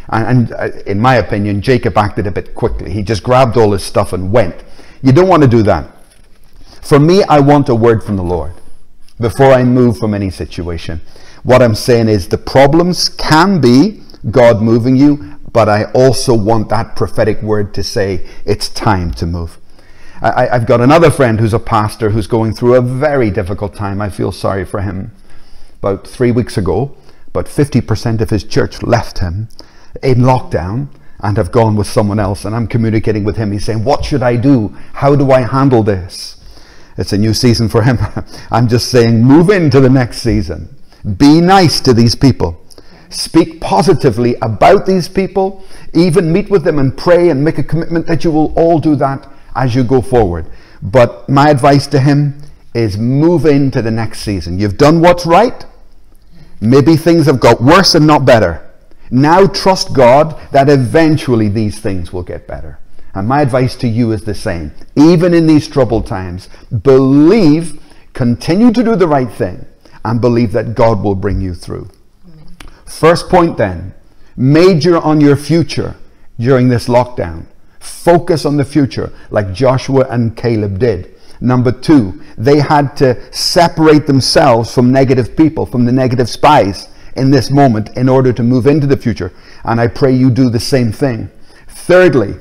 And, 0.09 0.51
and 0.51 0.53
uh, 0.53 0.77
in 0.87 1.01
my 1.01 1.17
opinion, 1.17 1.63
Jacob 1.63 1.97
acted 1.97 2.27
a 2.27 2.31
bit 2.31 2.55
quickly. 2.55 2.91
He 2.91 3.03
just 3.03 3.23
grabbed 3.23 3.57
all 3.57 3.73
his 3.73 3.85
stuff 3.85 4.13
and 4.13 4.33
went. 4.33 4.65
You 5.03 5.13
don't 5.13 5.29
want 5.29 5.43
to 5.43 5.49
do 5.49 5.63
that. 5.65 5.96
For 6.87 7.01
me, 7.01 7.23
I 7.25 7.41
want 7.41 7.69
a 7.69 7.75
word 7.75 8.05
from 8.05 8.17
the 8.17 8.23
Lord 8.23 8.55
before 9.21 9.53
I 9.53 9.65
move 9.65 9.99
from 9.99 10.15
any 10.15 10.31
situation. 10.31 11.01
What 11.43 11.63
I'm 11.63 11.75
saying 11.75 12.09
is 12.09 12.29
the 12.29 12.39
problems 12.39 13.09
can 13.09 13.61
be 13.61 14.03
God 14.31 14.61
moving 14.63 14.97
you 14.97 15.37
but 15.57 15.71
I 15.71 15.85
also 15.93 16.35
want 16.35 16.69
that 16.69 16.97
prophetic 16.97 17.41
word 17.41 17.73
to 17.73 17.83
say 17.83 18.27
it's 18.45 18.69
time 18.69 19.11
to 19.13 19.25
move. 19.25 19.57
I, 20.21 20.49
have 20.49 20.67
got 20.67 20.83
another 20.83 21.11
friend 21.11 21.41
who's 21.41 21.55
a 21.55 21.59
pastor 21.59 22.11
who's 22.11 22.27
going 22.27 22.53
through 22.53 22.75
a 22.75 22.83
very 22.83 23.31
difficult 23.31 23.75
time. 23.75 24.03
I 24.03 24.11
feel 24.11 24.33
sorry 24.33 24.67
for 24.67 24.83
him. 24.83 25.13
About 25.79 26.07
three 26.07 26.31
weeks 26.31 26.59
ago, 26.59 26.95
about 27.29 27.47
50% 27.47 28.21
of 28.21 28.29
his 28.29 28.45
church 28.45 28.83
left 28.83 29.21
him 29.21 29.49
in 30.03 30.19
lockdown 30.19 30.89
and 31.21 31.39
have 31.39 31.53
gone 31.53 31.75
with 31.75 31.87
someone 31.87 32.19
else. 32.19 32.45
And 32.45 32.55
I'm 32.55 32.67
communicating 32.67 33.25
with 33.25 33.39
him. 33.39 33.51
He's 33.51 33.65
saying, 33.65 33.83
What 33.83 34.05
should 34.05 34.23
I 34.23 34.37
do? 34.37 34.77
How 34.93 35.17
do 35.17 35.31
I 35.31 35.41
handle 35.41 35.83
this? 35.83 36.37
It's 36.99 37.13
a 37.13 37.19
new 37.19 37.35
season 37.35 37.69
for 37.69 37.83
him. 37.83 37.99
I'm 38.51 38.69
just 38.69 38.91
saying, 38.91 39.23
move 39.23 39.51
into 39.51 39.81
the 39.81 39.91
next 39.91 40.19
season. 40.19 40.75
Be 41.17 41.41
nice 41.41 41.81
to 41.83 41.95
these 41.95 42.15
people 42.15 42.67
speak 43.11 43.61
positively 43.61 44.37
about 44.43 44.87
these 44.87 45.09
people, 45.09 45.65
even 45.95 46.33
meet 46.33 46.51
with 46.51 46.65
them 46.65 46.79
and 46.79 46.97
pray 46.97 47.31
and 47.31 47.45
make 47.45 47.59
a 47.59 47.63
commitment 47.63 48.07
that 48.07 48.25
you 48.25 48.31
will 48.31 48.53
all 48.59 48.79
do 48.79 48.97
that 48.97 49.29
as 49.55 49.75
you 49.75 49.85
go 49.85 50.01
forward. 50.01 50.47
But 50.83 51.29
my 51.29 51.51
advice 51.51 51.87
to 51.89 52.01
him 52.01 52.39
is 52.75 52.99
move 52.99 53.47
into 53.47 53.81
the 53.81 53.91
next 53.91 54.21
season. 54.21 54.59
You've 54.59 54.77
done 54.77 55.01
what's 55.01 55.25
right. 55.25 55.65
Maybe 56.61 56.97
things 56.97 57.27
have 57.27 57.41
got 57.41 57.61
worse 57.63 57.95
and 57.95 58.07
not 58.07 58.25
better. 58.25 58.63
Now 59.11 59.47
trust 59.47 59.95
God 59.95 60.39
that 60.51 60.69
eventually 60.69 61.49
these 61.49 61.79
things 61.79 62.13
will 62.13 62.23
get 62.23 62.47
better. 62.47 62.79
And 63.17 63.27
my 63.27 63.41
advice 63.41 63.77
to 63.77 63.89
you 63.89 64.13
is 64.13 64.25
the 64.25 64.35
same. 64.35 64.73
Even 64.95 65.33
in 65.33 65.47
these 65.47 65.67
troubled 65.67 66.07
times, 66.07 66.51
believe, 66.83 67.81
continue 68.13 68.71
to 68.71 68.85
do 68.85 68.95
the 68.95 69.09
right 69.09 69.31
thing, 69.31 69.65
and 70.05 70.21
believe 70.21 70.53
that 70.53 70.75
God 70.75 71.03
will 71.03 71.15
bring 71.15 71.41
you 71.41 71.55
through. 71.55 71.89
First 72.85 73.31
point 73.31 73.57
then, 73.57 73.95
major 74.37 74.99
on 74.99 75.23
your 75.23 75.35
future 75.35 75.97
during 76.39 76.69
this 76.69 76.89
lockdown. 76.89 77.47
Focus 77.81 78.45
on 78.45 78.59
the 78.59 78.67
future 78.67 79.11
like 79.31 79.55
Joshua 79.55 80.07
and 80.11 80.37
Caleb 80.37 80.79
did. 80.79 81.15
Number 81.41 81.73
two, 81.73 82.23
they 82.37 82.59
had 82.59 82.99
to 82.99 83.33
separate 83.33 84.07
themselves 84.07 84.75
from 84.75 84.93
negative 84.93 85.35
people, 85.35 85.65
from 85.65 85.87
the 85.87 85.93
negative 85.93 86.29
spies 86.29 86.89
in 87.17 87.31
this 87.31 87.51
moment 87.51 87.97
in 87.97 88.11
order 88.11 88.35
to 88.35 88.43
move 88.43 88.67
into 88.67 88.87
the 88.87 88.97
future. 88.99 89.33
And 89.65 89.81
I 89.81 89.87
pray 89.87 90.15
you 90.15 90.29
do 90.29 90.51
the 90.51 90.61
same 90.61 90.93
thing. 90.93 91.31
Thirdly, 91.67 92.35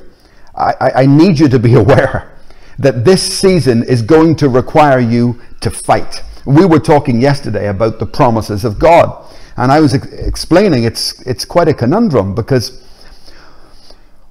I, 0.56 1.02
I 1.02 1.06
need 1.06 1.38
you 1.38 1.48
to 1.48 1.58
be 1.58 1.74
aware 1.84 2.36
that 2.78 3.04
this 3.04 3.22
season 3.38 3.84
is 3.84 4.02
going 4.02 4.36
to 4.36 4.48
require 4.48 4.98
you 4.98 5.40
to 5.60 5.70
fight. 5.70 6.22
We 6.44 6.64
were 6.66 6.78
talking 6.78 7.20
yesterday 7.20 7.68
about 7.68 7.98
the 7.98 8.06
promises 8.06 8.64
of 8.64 8.78
God, 8.78 9.24
and 9.56 9.72
I 9.72 9.80
was 9.80 9.94
ex- 9.94 10.06
explaining 10.06 10.84
it's, 10.84 11.20
it's 11.26 11.44
quite 11.44 11.68
a 11.68 11.74
conundrum 11.74 12.34
because 12.34 12.82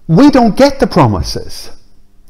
we 0.07 0.29
don't 0.29 0.55
get 0.55 0.79
the 0.79 0.87
promises. 0.87 1.71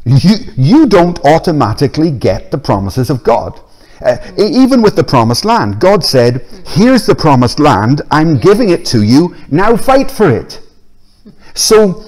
You, 0.06 0.36
you 0.56 0.86
don't 0.88 1.20
automatically 1.25 2.12
get 2.12 2.52
the 2.52 2.58
promises 2.58 3.10
of 3.10 3.24
God. 3.24 3.60
Uh, 4.02 4.18
even 4.38 4.82
with 4.82 4.96
the 4.96 5.04
promised 5.04 5.46
land, 5.46 5.80
God 5.80 6.04
said, 6.04 6.46
Here's 6.68 7.06
the 7.06 7.16
promised 7.16 7.60
land, 7.60 8.02
I'm 8.12 8.38
giving 8.38 8.70
it 8.70 8.86
to 8.88 9.04
you, 9.04 9.36
now 9.50 9.75
fight 9.78 10.12
for 10.12 10.30
it. 10.30 10.62
So, 11.54 12.06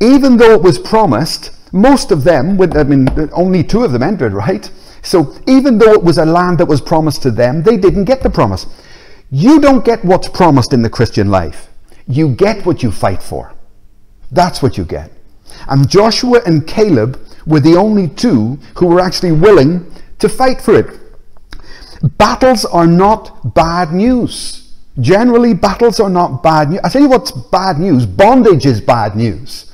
even 0.00 0.38
though 0.38 0.52
it 0.52 0.62
was 0.62 0.78
promised, 0.78 1.50
most 1.72 2.10
of 2.10 2.24
them, 2.24 2.60
I 2.60 2.84
mean, 2.84 3.08
only 3.32 3.62
two 3.62 3.84
of 3.84 3.92
them 3.92 4.02
entered, 4.02 4.32
right? 4.32 4.70
So, 5.02 5.36
even 5.46 5.78
though 5.78 5.92
it 5.92 6.02
was 6.02 6.18
a 6.18 6.26
land 6.26 6.58
that 6.58 6.66
was 6.66 6.80
promised 6.80 7.22
to 7.22 7.30
them, 7.30 7.62
they 7.62 7.76
didn't 7.76 8.04
get 8.04 8.22
the 8.22 8.30
promise. 8.30 8.66
You 9.30 9.60
don't 9.60 9.84
get 9.84 10.04
what's 10.04 10.28
promised 10.28 10.72
in 10.72 10.82
the 10.82 10.90
Christian 10.90 11.30
life, 11.30 11.68
you 12.06 12.28
get 12.34 12.66
what 12.66 12.82
you 12.82 12.90
fight 12.90 13.22
for. 13.22 13.54
That's 14.32 14.62
what 14.62 14.76
you 14.76 14.84
get. 14.84 15.10
And 15.68 15.88
Joshua 15.88 16.40
and 16.46 16.66
Caleb 16.66 17.20
were 17.46 17.60
the 17.60 17.76
only 17.76 18.08
two 18.08 18.58
who 18.76 18.86
were 18.86 19.00
actually 19.00 19.32
willing 19.32 19.92
to 20.18 20.28
fight 20.28 20.60
for 20.60 20.74
it. 20.74 20.98
Battles 22.18 22.64
are 22.64 22.86
not 22.86 23.54
bad 23.54 23.92
news. 23.92 24.72
Generally, 25.00 25.54
battles 25.54 26.00
are 26.00 26.10
not 26.10 26.42
bad 26.42 26.70
news. 26.70 26.80
I 26.82 26.88
tell 26.88 27.02
you 27.02 27.08
what's 27.08 27.30
bad 27.30 27.78
news 27.78 28.06
bondage 28.06 28.66
is 28.66 28.80
bad 28.80 29.16
news. 29.16 29.69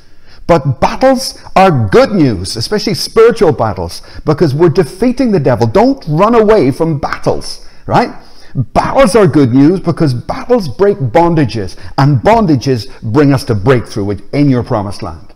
But 0.46 0.80
battles 0.80 1.38
are 1.56 1.88
good 1.88 2.12
news, 2.12 2.56
especially 2.56 2.94
spiritual 2.94 3.52
battles, 3.52 4.02
because 4.24 4.54
we're 4.54 4.68
defeating 4.68 5.32
the 5.32 5.40
devil. 5.40 5.66
Don't 5.66 6.04
run 6.06 6.34
away 6.34 6.70
from 6.70 6.98
battles, 7.00 7.66
right? 7.86 8.14
Battles 8.54 9.16
are 9.16 9.26
good 9.26 9.52
news 9.52 9.80
because 9.80 10.14
battles 10.14 10.68
break 10.68 10.98
bondages, 10.98 11.76
and 11.98 12.20
bondages 12.20 12.88
bring 13.02 13.34
us 13.34 13.44
to 13.44 13.54
breakthrough 13.54 14.18
in 14.32 14.48
your 14.48 14.62
promised 14.62 15.02
land. 15.02 15.34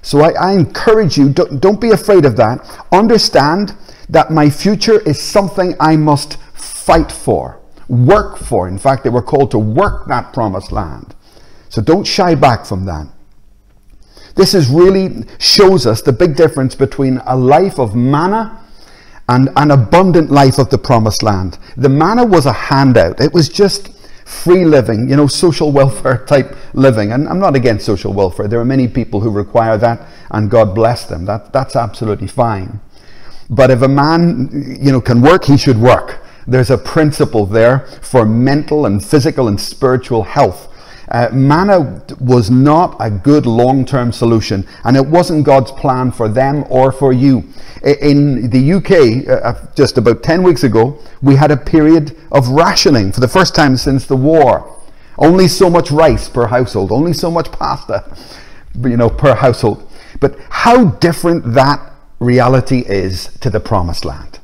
So 0.00 0.20
I, 0.20 0.30
I 0.32 0.52
encourage 0.52 1.18
you, 1.18 1.28
don't, 1.28 1.60
don't 1.60 1.80
be 1.80 1.90
afraid 1.90 2.24
of 2.24 2.36
that. 2.36 2.60
Understand 2.92 3.74
that 4.08 4.30
my 4.30 4.48
future 4.48 5.00
is 5.00 5.20
something 5.20 5.74
I 5.80 5.96
must 5.96 6.38
fight 6.54 7.12
for, 7.12 7.60
work 7.88 8.38
for. 8.38 8.68
In 8.68 8.78
fact, 8.78 9.04
they 9.04 9.10
were 9.10 9.22
called 9.22 9.50
to 9.52 9.58
work 9.58 10.08
that 10.08 10.32
promised 10.32 10.72
land. 10.72 11.14
So 11.68 11.82
don't 11.82 12.04
shy 12.04 12.34
back 12.34 12.64
from 12.64 12.84
that. 12.86 13.06
This 14.34 14.54
is 14.54 14.68
really 14.68 15.24
shows 15.38 15.86
us 15.86 16.02
the 16.02 16.12
big 16.12 16.36
difference 16.36 16.74
between 16.74 17.18
a 17.26 17.36
life 17.36 17.78
of 17.78 17.94
manna 17.94 18.58
and 19.28 19.50
an 19.56 19.70
abundant 19.70 20.30
life 20.30 20.58
of 20.58 20.70
the 20.70 20.78
promised 20.78 21.22
land. 21.22 21.58
The 21.76 21.88
manna 21.88 22.24
was 22.24 22.46
a 22.46 22.52
handout. 22.52 23.20
It 23.20 23.32
was 23.32 23.48
just 23.48 23.88
free 24.24 24.64
living, 24.64 25.08
you 25.08 25.16
know, 25.16 25.26
social 25.26 25.70
welfare 25.80 26.24
type 26.26 26.56
living. 26.74 27.12
And 27.12 27.28
I'm 27.28 27.38
not 27.38 27.54
against 27.54 27.86
social 27.86 28.12
welfare. 28.12 28.48
There 28.48 28.60
are 28.60 28.64
many 28.64 28.88
people 28.88 29.20
who 29.20 29.30
require 29.30 29.76
that, 29.78 30.06
and 30.30 30.50
God 30.50 30.74
bless 30.74 31.04
them. 31.04 31.24
That, 31.26 31.52
that's 31.52 31.76
absolutely 31.76 32.28
fine. 32.28 32.80
But 33.50 33.70
if 33.70 33.82
a 33.82 33.88
man, 33.88 34.78
you 34.80 34.92
know, 34.92 35.00
can 35.00 35.20
work, 35.20 35.44
he 35.44 35.56
should 35.56 35.78
work. 35.78 36.24
There's 36.46 36.70
a 36.70 36.78
principle 36.78 37.46
there 37.46 37.80
for 38.00 38.24
mental 38.24 38.86
and 38.86 39.04
physical 39.04 39.46
and 39.46 39.60
spiritual 39.60 40.24
health 40.24 40.71
uh, 41.12 41.28
manna 41.30 42.02
was 42.20 42.50
not 42.50 42.96
a 42.98 43.10
good 43.10 43.44
long 43.44 43.84
term 43.84 44.12
solution, 44.12 44.66
and 44.84 44.96
it 44.96 45.06
wasn't 45.06 45.44
God's 45.44 45.70
plan 45.70 46.10
for 46.10 46.26
them 46.26 46.64
or 46.70 46.90
for 46.90 47.12
you. 47.12 47.44
In 47.82 48.48
the 48.48 48.72
UK, 48.72 49.28
uh, 49.28 49.46
uh, 49.46 49.66
just 49.74 49.98
about 49.98 50.22
10 50.22 50.42
weeks 50.42 50.64
ago, 50.64 50.98
we 51.20 51.36
had 51.36 51.50
a 51.50 51.56
period 51.56 52.16
of 52.32 52.48
rationing 52.48 53.12
for 53.12 53.20
the 53.20 53.28
first 53.28 53.54
time 53.54 53.76
since 53.76 54.06
the 54.06 54.16
war. 54.16 54.74
Only 55.18 55.48
so 55.48 55.68
much 55.68 55.90
rice 55.90 56.30
per 56.30 56.46
household, 56.46 56.90
only 56.90 57.12
so 57.12 57.30
much 57.30 57.52
pasta, 57.52 58.16
you 58.80 58.96
know, 58.96 59.10
per 59.10 59.34
household. 59.34 59.86
But 60.18 60.38
how 60.48 60.86
different 60.86 61.52
that 61.52 61.92
reality 62.20 62.84
is 62.86 63.26
to 63.40 63.50
the 63.50 63.60
promised 63.60 64.06
land. 64.06 64.38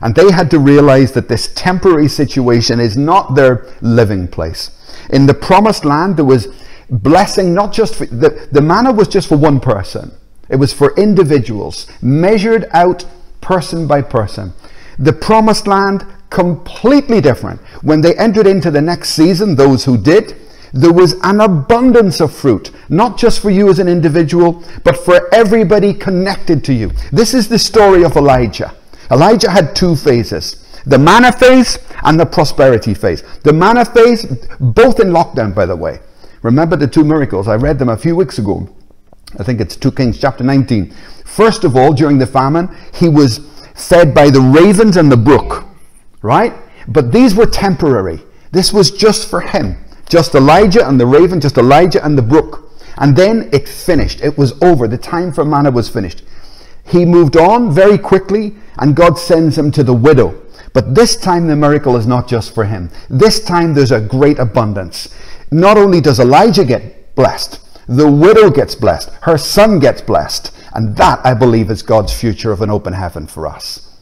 And 0.00 0.14
they 0.14 0.30
had 0.30 0.50
to 0.52 0.58
realize 0.58 1.12
that 1.12 1.28
this 1.28 1.52
temporary 1.54 2.08
situation 2.08 2.80
is 2.80 2.96
not 2.96 3.34
their 3.34 3.66
living 3.80 4.28
place. 4.28 4.70
In 5.10 5.26
the 5.26 5.34
promised 5.34 5.84
land, 5.84 6.16
there 6.16 6.24
was 6.24 6.48
blessing 6.88 7.54
not 7.54 7.72
just 7.72 7.94
for 7.94 8.06
the, 8.06 8.48
the 8.50 8.60
manna 8.60 8.92
was 8.92 9.08
just 9.08 9.28
for 9.28 9.36
one 9.36 9.60
person, 9.60 10.12
it 10.48 10.56
was 10.56 10.72
for 10.72 10.94
individuals, 10.96 11.86
measured 12.02 12.66
out 12.72 13.04
person 13.40 13.86
by 13.86 14.02
person. 14.02 14.52
The 14.98 15.12
promised 15.12 15.66
land, 15.66 16.04
completely 16.30 17.20
different. 17.20 17.60
When 17.82 18.00
they 18.00 18.16
entered 18.16 18.46
into 18.46 18.70
the 18.70 18.80
next 18.80 19.10
season, 19.10 19.54
those 19.54 19.84
who 19.84 19.96
did, 19.96 20.36
there 20.72 20.92
was 20.92 21.14
an 21.22 21.40
abundance 21.40 22.20
of 22.20 22.32
fruit, 22.32 22.70
not 22.88 23.18
just 23.18 23.40
for 23.40 23.50
you 23.50 23.68
as 23.70 23.78
an 23.78 23.88
individual, 23.88 24.62
but 24.84 24.96
for 24.96 25.32
everybody 25.34 25.92
connected 25.92 26.64
to 26.64 26.72
you. 26.72 26.92
This 27.12 27.34
is 27.34 27.48
the 27.48 27.58
story 27.58 28.04
of 28.04 28.16
Elijah. 28.16 28.74
Elijah 29.10 29.50
had 29.50 29.74
two 29.74 29.96
phases 29.96 30.66
the 30.86 30.98
manna 30.98 31.30
phase 31.30 31.78
and 32.04 32.18
the 32.18 32.24
prosperity 32.24 32.94
phase. 32.94 33.22
The 33.42 33.52
manna 33.52 33.84
phase, 33.84 34.24
both 34.58 34.98
in 34.98 35.08
lockdown, 35.08 35.54
by 35.54 35.66
the 35.66 35.76
way. 35.76 36.00
Remember 36.42 36.74
the 36.74 36.86
two 36.86 37.04
miracles? 37.04 37.48
I 37.48 37.56
read 37.56 37.78
them 37.78 37.90
a 37.90 37.96
few 37.96 38.16
weeks 38.16 38.38
ago. 38.38 38.68
I 39.38 39.42
think 39.44 39.60
it's 39.60 39.76
2 39.76 39.92
Kings 39.92 40.18
chapter 40.18 40.42
19. 40.42 40.90
First 41.24 41.64
of 41.64 41.76
all, 41.76 41.92
during 41.92 42.18
the 42.18 42.26
famine, 42.26 42.74
he 42.94 43.08
was 43.08 43.40
fed 43.74 44.14
by 44.14 44.30
the 44.30 44.40
ravens 44.40 44.96
and 44.96 45.12
the 45.12 45.16
brook, 45.16 45.64
right? 46.22 46.54
But 46.88 47.12
these 47.12 47.34
were 47.34 47.46
temporary. 47.46 48.20
This 48.52 48.72
was 48.72 48.90
just 48.90 49.28
for 49.28 49.40
him. 49.40 49.76
Just 50.08 50.34
Elijah 50.34 50.88
and 50.88 50.98
the 50.98 51.06
raven, 51.06 51.40
just 51.40 51.58
Elijah 51.58 52.04
and 52.04 52.18
the 52.18 52.22
brook. 52.22 52.72
And 52.96 53.14
then 53.16 53.48
it 53.52 53.68
finished. 53.68 54.20
It 54.22 54.36
was 54.36 54.60
over. 54.62 54.88
The 54.88 54.98
time 54.98 55.32
for 55.32 55.44
manna 55.44 55.70
was 55.70 55.88
finished. 55.88 56.22
He 56.84 57.04
moved 57.04 57.36
on 57.36 57.70
very 57.72 57.96
quickly, 57.96 58.56
and 58.80 58.96
God 58.96 59.18
sends 59.18 59.56
him 59.56 59.70
to 59.72 59.84
the 59.84 59.94
widow. 59.94 60.40
But 60.72 60.94
this 60.94 61.16
time 61.16 61.46
the 61.46 61.56
miracle 61.56 61.96
is 61.96 62.06
not 62.06 62.28
just 62.28 62.54
for 62.54 62.64
him. 62.64 62.90
This 63.08 63.40
time 63.40 63.74
there's 63.74 63.92
a 63.92 64.00
great 64.00 64.38
abundance. 64.38 65.14
Not 65.50 65.76
only 65.76 66.00
does 66.00 66.18
Elijah 66.18 66.64
get 66.64 67.14
blessed, 67.14 67.60
the 67.86 68.10
widow 68.10 68.50
gets 68.50 68.74
blessed, 68.74 69.10
her 69.22 69.36
son 69.36 69.78
gets 69.78 70.00
blessed. 70.00 70.52
And 70.74 70.96
that, 70.96 71.20
I 71.24 71.34
believe, 71.34 71.70
is 71.70 71.82
God's 71.82 72.18
future 72.18 72.52
of 72.52 72.62
an 72.62 72.70
open 72.70 72.92
heaven 72.92 73.26
for 73.26 73.46
us. 73.46 73.98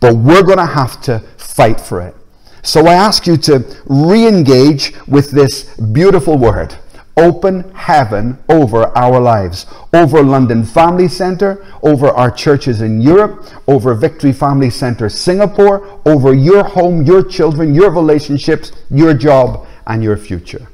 But 0.00 0.14
we're 0.14 0.44
going 0.44 0.58
to 0.58 0.66
have 0.66 1.00
to 1.02 1.18
fight 1.36 1.80
for 1.80 2.00
it. 2.00 2.14
So 2.62 2.86
I 2.86 2.94
ask 2.94 3.26
you 3.26 3.36
to 3.38 3.64
re 3.86 4.26
engage 4.26 4.92
with 5.08 5.32
this 5.32 5.64
beautiful 5.76 6.38
word 6.38 6.76
open 7.16 7.70
heaven 7.74 8.38
over 8.48 8.86
our 8.96 9.20
lives, 9.20 9.66
over 9.92 10.22
London 10.22 10.64
Family 10.64 11.08
Centre, 11.08 11.64
over 11.82 12.08
our 12.08 12.30
churches 12.30 12.80
in 12.80 13.00
Europe, 13.00 13.46
over 13.68 13.94
Victory 13.94 14.32
Family 14.32 14.70
Centre 14.70 15.08
Singapore, 15.08 16.00
over 16.06 16.32
your 16.32 16.64
home, 16.64 17.02
your 17.02 17.22
children, 17.22 17.74
your 17.74 17.90
relationships, 17.90 18.72
your 18.90 19.14
job, 19.14 19.66
and 19.86 20.02
your 20.02 20.16
future. 20.16 20.68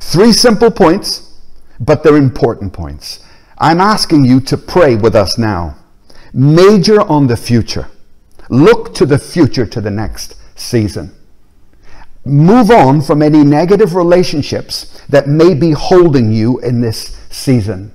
Three 0.00 0.32
simple 0.32 0.70
points, 0.70 1.40
but 1.80 2.02
they're 2.02 2.16
important 2.16 2.72
points. 2.72 3.24
I'm 3.58 3.80
asking 3.80 4.24
you 4.24 4.40
to 4.40 4.56
pray 4.56 4.96
with 4.96 5.14
us 5.14 5.38
now. 5.38 5.76
Major 6.32 7.00
on 7.00 7.26
the 7.26 7.36
future. 7.36 7.88
Look 8.50 8.94
to 8.96 9.06
the 9.06 9.18
future, 9.18 9.66
to 9.66 9.80
the 9.80 9.90
next 9.90 10.36
season. 10.56 11.14
Move 12.24 12.70
on 12.70 13.02
from 13.02 13.20
any 13.20 13.44
negative 13.44 13.94
relationships 13.94 15.02
that 15.08 15.28
may 15.28 15.52
be 15.52 15.72
holding 15.72 16.32
you 16.32 16.58
in 16.60 16.80
this 16.80 17.16
season. 17.30 17.92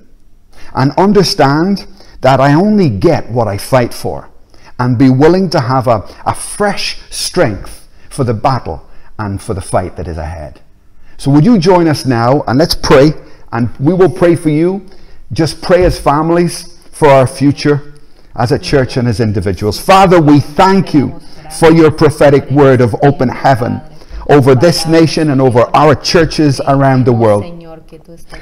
And 0.74 0.92
understand 0.92 1.86
that 2.20 2.40
I 2.40 2.54
only 2.54 2.90
get 2.90 3.28
what 3.30 3.48
I 3.48 3.58
fight 3.58 3.92
for. 3.92 4.30
And 4.78 4.96
be 4.96 5.10
willing 5.10 5.50
to 5.50 5.60
have 5.60 5.88
a, 5.88 6.08
a 6.24 6.34
fresh 6.34 7.00
strength 7.10 7.88
for 8.08 8.24
the 8.24 8.34
battle 8.34 8.88
and 9.18 9.42
for 9.42 9.52
the 9.52 9.60
fight 9.60 9.96
that 9.96 10.08
is 10.08 10.16
ahead. 10.16 10.60
So, 11.18 11.30
would 11.32 11.44
you 11.44 11.58
join 11.58 11.86
us 11.86 12.06
now 12.06 12.42
and 12.42 12.58
let's 12.58 12.74
pray? 12.74 13.12
And 13.52 13.68
we 13.78 13.92
will 13.92 14.08
pray 14.08 14.36
for 14.36 14.48
you. 14.48 14.86
Just 15.32 15.60
pray 15.60 15.84
as 15.84 16.00
families 16.00 16.78
for 16.92 17.08
our 17.08 17.26
future, 17.26 17.94
as 18.36 18.52
a 18.52 18.58
church 18.58 18.96
and 18.96 19.06
as 19.06 19.20
individuals. 19.20 19.78
Father, 19.78 20.20
we 20.20 20.40
thank 20.40 20.94
you 20.94 21.20
for 21.58 21.70
your 21.70 21.90
prophetic 21.90 22.48
word 22.50 22.80
of 22.80 22.94
open 23.02 23.28
heaven 23.28 23.82
over 24.30 24.54
this 24.54 24.86
nation 24.86 25.30
and 25.30 25.40
over 25.40 25.68
our 25.74 25.94
churches 25.94 26.60
around 26.66 27.04
the 27.04 27.12
world. 27.12 27.44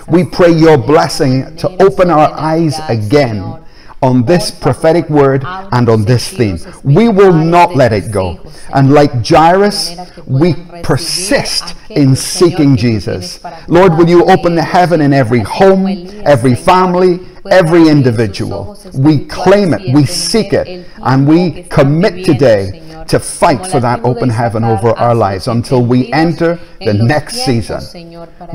We 0.09 0.25
pray 0.25 0.53
your 0.53 0.77
blessing 0.77 1.57
to 1.57 1.83
open 1.83 2.11
our 2.11 2.31
eyes 2.33 2.79
again 2.89 3.65
on 4.01 4.25
this 4.25 4.51
prophetic 4.51 5.09
word 5.11 5.43
and 5.45 5.89
on 5.89 6.05
this 6.05 6.29
theme. 6.29 6.59
We 6.85 7.09
will 7.09 7.33
not 7.33 7.75
let 7.75 7.93
it 7.93 8.13
go. 8.13 8.39
And 8.73 8.93
like 8.93 9.27
Jairus, 9.27 9.97
we 10.27 10.55
persist 10.83 11.75
in 11.89 12.15
seeking 12.15 12.77
Jesus. 12.77 13.41
Lord, 13.67 13.97
will 13.97 14.09
you 14.09 14.25
open 14.27 14.55
the 14.55 14.63
heaven 14.63 15.01
in 15.01 15.13
every 15.13 15.41
home, 15.41 15.87
every 16.25 16.55
family, 16.55 17.27
every 17.51 17.89
individual? 17.89 18.79
We 18.95 19.25
claim 19.27 19.75
it, 19.75 19.95
we 19.95 20.05
seek 20.07 20.53
it, 20.53 20.87
and 21.03 21.27
we 21.27 21.65
commit 21.65 22.25
today 22.25 23.05
to 23.09 23.19
fight 23.19 23.67
for 23.67 23.81
that 23.81 24.05
open 24.05 24.29
heaven 24.29 24.65
over 24.65 24.91
our 24.91 25.15
lives 25.15 25.49
until 25.49 25.83
we 25.85 26.13
enter 26.13 26.59
the 26.81 26.95
next 26.95 27.45
season. 27.45 27.81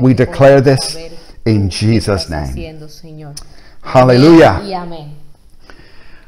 We 0.00 0.14
declare 0.14 0.60
this 0.60 0.96
in 1.44 1.70
Jesus' 1.70 2.30
name. 2.30 2.88
Hallelujah. 3.82 5.04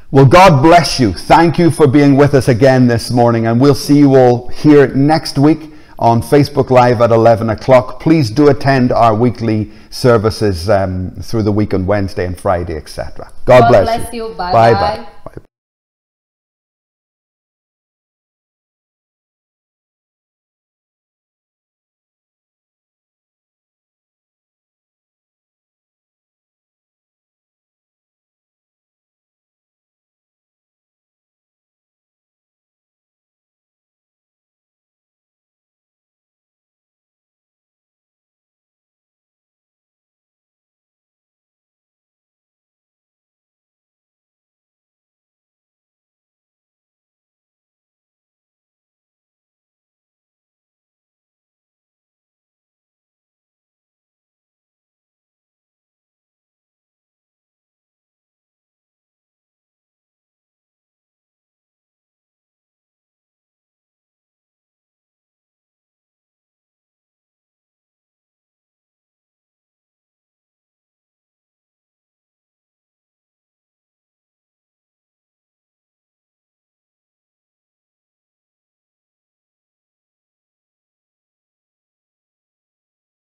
Well, 0.09 0.25
God 0.25 0.61
bless 0.61 0.99
you. 0.99 1.11
Thank 1.13 1.59
you 1.59 1.69
for 1.69 1.85
being 1.87 2.15
with 2.15 2.33
us 2.33 2.47
again 2.47 2.87
this 2.87 3.11
morning, 3.11 3.45
and 3.45 3.59
we'll 3.59 3.75
see 3.75 3.97
you 3.97 4.15
all 4.15 4.47
here 4.47 4.87
next 4.87 5.37
week 5.37 5.73
on 5.99 6.21
Facebook 6.21 6.69
Live 6.69 7.01
at 7.01 7.11
11 7.11 7.49
o'clock. 7.49 7.99
Please 7.99 8.29
do 8.29 8.49
attend 8.49 8.91
our 8.91 9.15
weekly 9.15 9.71
services 9.89 10.69
um, 10.69 11.11
through 11.21 11.43
the 11.43 11.51
week 11.51 11.73
on 11.73 11.85
Wednesday 11.85 12.25
and 12.25 12.39
Friday, 12.39 12.75
etc. 12.75 13.31
God, 13.45 13.61
God 13.61 13.67
bless, 13.69 13.83
bless, 13.83 14.13
you. 14.13 14.29
you. 14.29 14.33
Bye 14.35 14.51
bye. 14.51 14.73
bye. 14.73 15.07